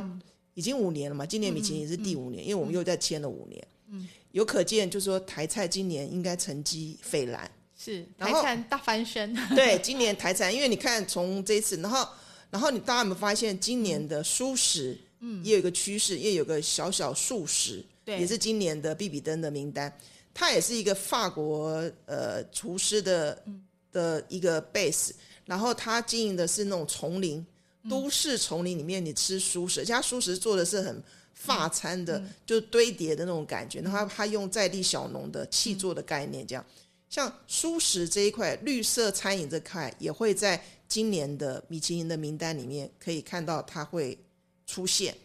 [0.56, 7.48] 已经五年了嘛，今年米其林是第五年，因为我们又再签了五年，嗯，有可见就是说台菜今年应该成绩斐然，
[7.78, 12.08] 是，台菜大翻身，对，今年台菜，因为你看从这一次，然后
[12.50, 18.18] 然后你大家有没有发现今年的素食，嗯，也有一个趋势，也有个小小素食，对。
[18.18, 19.94] 也是今年的比比登的名单，
[20.32, 21.68] 它也是一个法国
[22.06, 23.44] 呃厨师的
[23.92, 25.10] 的一个 base，
[25.44, 27.44] 然后他经营的是那种丛林。
[27.88, 31.02] 都市丛林里面，你吃素食，而且他素食做的是很
[31.34, 33.80] 发餐的，就堆叠的那种感觉。
[33.80, 36.64] 然后他他用在地小农的气做的概念，这样。
[37.08, 44.18] 像素食这一块，绿色餐饮这块也会在今年的米其林的名单里面可以看到它会
[44.66, 45.16] 出现。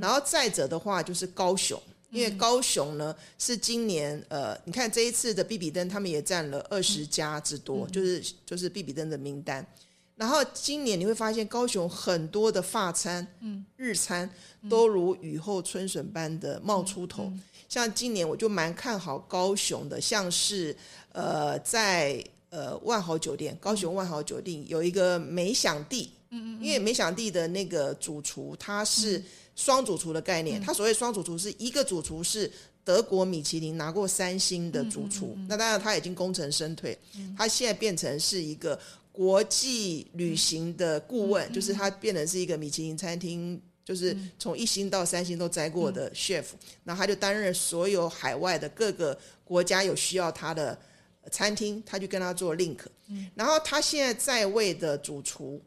[0.00, 9.64] 然后再者的话就是高雄，因为高雄呢是今年呃，你看这一次的比比登他们也占了二十家之多，就是就是比比登的名单。
[10.16, 14.28] 然后今年你会发现高雄很多的法餐、嗯、日餐
[14.68, 17.30] 都如雨后春笋般的冒出头。
[17.68, 20.74] 像今年我就蛮看好高雄的，像是
[21.12, 29.22] 呃在呃万豪酒店，高雄万豪酒店有一个美享地，嗯嗯，因为美享地的那个主厨他是
[29.54, 32.50] 双主厨的概念，他所谓双主厨是一个主厨是。
[32.86, 36.96] 德国米其林拿过三星的主厨，那当然他已经功成身退，
[37.36, 38.78] 他现在变成是一个
[39.16, 46.44] 国际旅行的顾问，就是他变成是一个米其林餐厅，就是从一星到三星都摘过的 chef，
[46.84, 50.78] 然后他就担任所有海外的各个国家有需要他的
[51.30, 52.80] 餐厅，他就跟他做 link，
[53.34, 55.62] 然后他现在在位的主厨。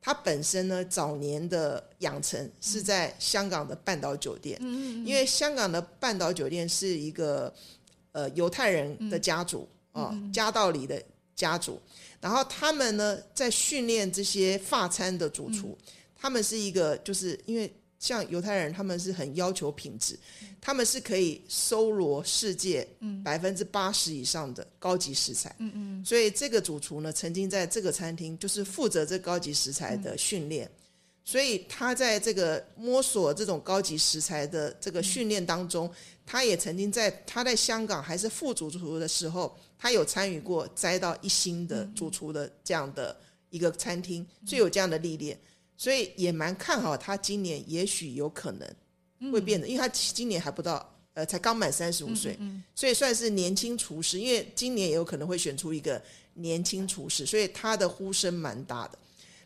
[0.00, 4.58] 他本身呢，早年的养成是在香港的半岛酒店，
[5.04, 7.52] 因为香港的半岛酒店是一个
[8.12, 11.02] 呃犹太人的家族，哦，家道里的
[11.34, 11.78] 家族。
[12.20, 15.76] 然后他们呢，在训练这些法餐的主厨，
[16.16, 20.18] 他们是一个，就是因为像犹太人，他们是很要求品质，
[20.60, 22.86] 他们是可以搜罗世界
[23.24, 25.54] 百分之八十以上的高级食材。
[25.58, 26.04] 嗯嗯。
[26.04, 30.70] 所以这个主厨呢，曾经在这个餐厅就是负责这高级食材的训练。
[31.24, 35.90] 所以他在这个摸索这种高级食材的这个训练当中，
[36.24, 43.16] 他也曾经在他在香港还是副主厨的时候，他有参与过摘到一星的主厨的这样的
[43.50, 45.38] 一个餐厅，所以有这样的历练，
[45.76, 52.38] 所以也蛮看好他今年也许有可能会变得，因为他今年还不到，呃，才刚满三十五岁，
[52.74, 56.02] 所以算是年轻厨师，因为今年也有可能会选出一个
[56.34, 58.98] 年轻厨师，所以他的呼声蛮大的。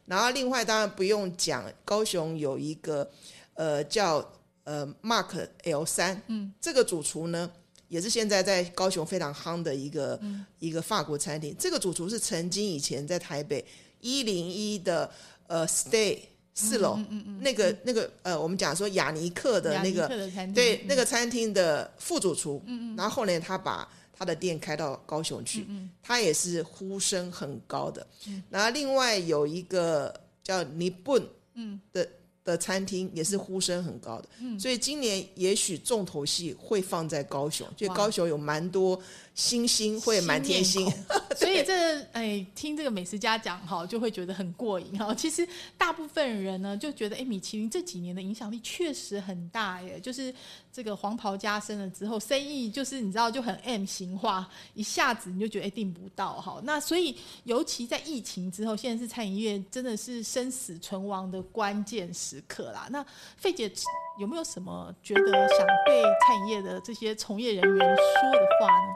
[0.05, 3.09] 然后另外当然不用讲，高雄有一个
[3.55, 4.33] 呃叫
[4.65, 7.51] 呃 Mark L 三，嗯，这个主厨呢
[7.93, 10.19] 也是现在在高雄非常夯的一个、
[10.59, 11.55] 一个法国餐厅。
[11.59, 13.63] 这个主厨是曾经以前在台北
[14.01, 15.11] 一零一的
[15.47, 16.21] 呃 Stay
[16.55, 16.99] 四楼、
[17.41, 20.09] 那个那个呃我们讲说雅尼克的那个
[20.55, 25.67] 对那个餐厅的副主厨，嗯嗯，然后后来他把他的店开到高雄去，
[26.03, 28.07] 他也是呼声很高的。
[28.49, 31.23] 然后另外有一个叫尼本，
[31.57, 31.79] 嗯。
[31.93, 32.09] 的
[32.45, 34.29] 的餐厅也是呼声很高的，
[34.59, 37.95] 所以今年也许重头戏会放在高雄，就哇。
[37.95, 39.01] 高雄有蛮多
[39.35, 40.87] 新星会满天星，
[41.37, 45.15] 所以这哎，听这个美食家讲哈，就会觉得很过瘾哈。
[45.15, 45.47] 其实
[45.79, 49.99] 大部分人呢就觉得，哎，米其林这几年的影响力确实很大耶。
[49.99, 50.33] 就是
[50.71, 56.61] 这个黄袍加身了之后，生意就是你知道就很 M 型化，一下子你就觉得哎订不到哈。
[56.65, 62.87] 那所以尤其在疫情之后，现在是餐饮业真的是生死存亡的关键时刻啦。
[62.91, 63.03] 那
[63.39, 63.73] 费姐
[64.21, 68.93] 有没有什么觉得想对餐饮业的这些从业人员说的话呢？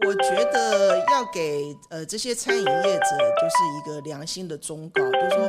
[0.00, 5.46] 我觉得要给呃这些餐饮业者就是一个良心的忠告，就是说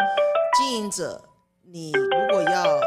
[0.58, 1.22] 经营者，
[1.64, 2.80] 你如果要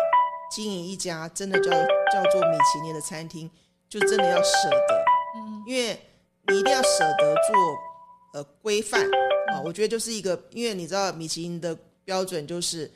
[0.51, 3.51] 经营一家真的叫叫做米其林的餐厅，
[3.89, 5.05] 就真的要舍得，
[5.37, 6.01] 嗯，因为
[6.47, 9.05] 你一定要舍得做呃规范
[9.53, 9.61] 啊。
[9.65, 12.91] 我觉得就是一个，因为你知道米其林的标准就是。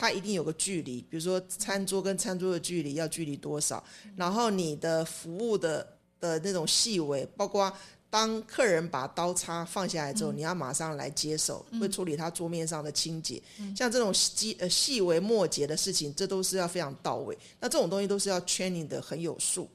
[0.00, 3.82] 它一定有个距离，比如说餐桌跟餐桌的距离要距离多少，
[4.14, 5.84] 然后你的服务的
[6.20, 7.76] 的那种细微，包括
[8.10, 13.42] 当客人把刀叉放下来之后，你要马上来接手，会处理他桌面上的清洁，
[13.76, 17.36] 像这种细呃细微末节的事情，这都是要非常到位。
[17.60, 19.68] 那这种东西都是要 training 的很有数，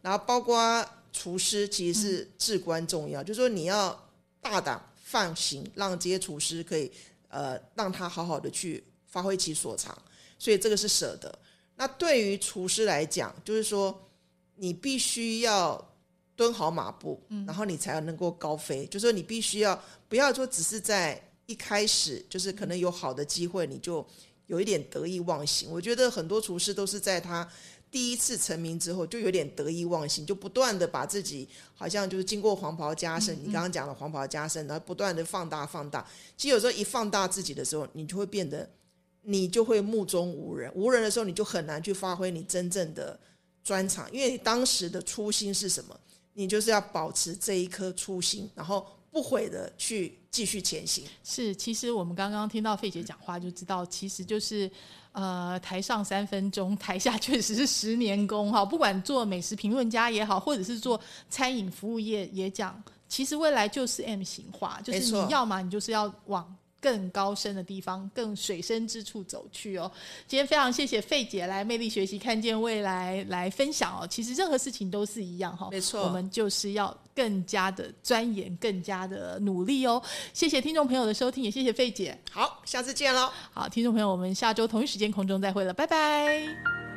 [0.00, 4.08] 然后包括厨师其实是至关重要，就是说你要
[4.40, 6.90] 大胆放行，让这些厨师可以
[7.28, 9.96] 呃让他好好的去发挥其所长，
[10.38, 11.38] 所以这个是舍得。
[11.76, 14.08] 那对于厨师来讲，就是说
[14.54, 15.93] 你必须要
[16.36, 18.86] 蹲好马步，然后你才能够高飞。
[18.86, 24.04] 就是说你必须要不要说只是在一开始就是可能有好的机会，你就
[24.46, 25.70] 有一点得意忘形。
[25.70, 27.48] 我觉得很多厨师都是在他
[27.90, 36.04] 第一次成名之后，就有点得意忘形，就不断的把自己好像就是经过黄袍加身，你刚刚讲的黄袍加身，然后不断的放大放大。
[36.36, 38.68] 其实有时候一放大自己的时候，你就会变得
[39.22, 43.18] 你就会目中无人，无人的时候你就很难去发挥你真正的
[43.62, 45.98] 专长，因为你当时的初心是什么？
[46.34, 51.04] 你就是要保持这一颗初心，然后不悔的去继续前行。
[51.24, 54.70] 是，其实我们刚刚听到费姐讲话，就知道其实就是。
[55.14, 58.64] 呃，台上三分钟，台下确实是十年功哈。
[58.64, 69.90] 不管做美食评论家也好，或者是做餐饮服务业也讲，其实未来就是 M 型化，就是你要嘛，你就是要往更高深的地方、更水深之处走去哦。
[70.28, 74.06] 今天非常谢谢费姐来魅力学习，看见未来来分享哦。
[74.06, 80.02] 其实任何事情都是一样哈，没错我们就是要更加的钻研，更加的努力哦。
[80.34, 82.18] 谢谢听众朋友的收听，也谢谢费姐。
[82.30, 83.32] 好，下次见喽。
[83.54, 86.93] 好，听众朋友，我们下周同一时间空中再会了，拜拜。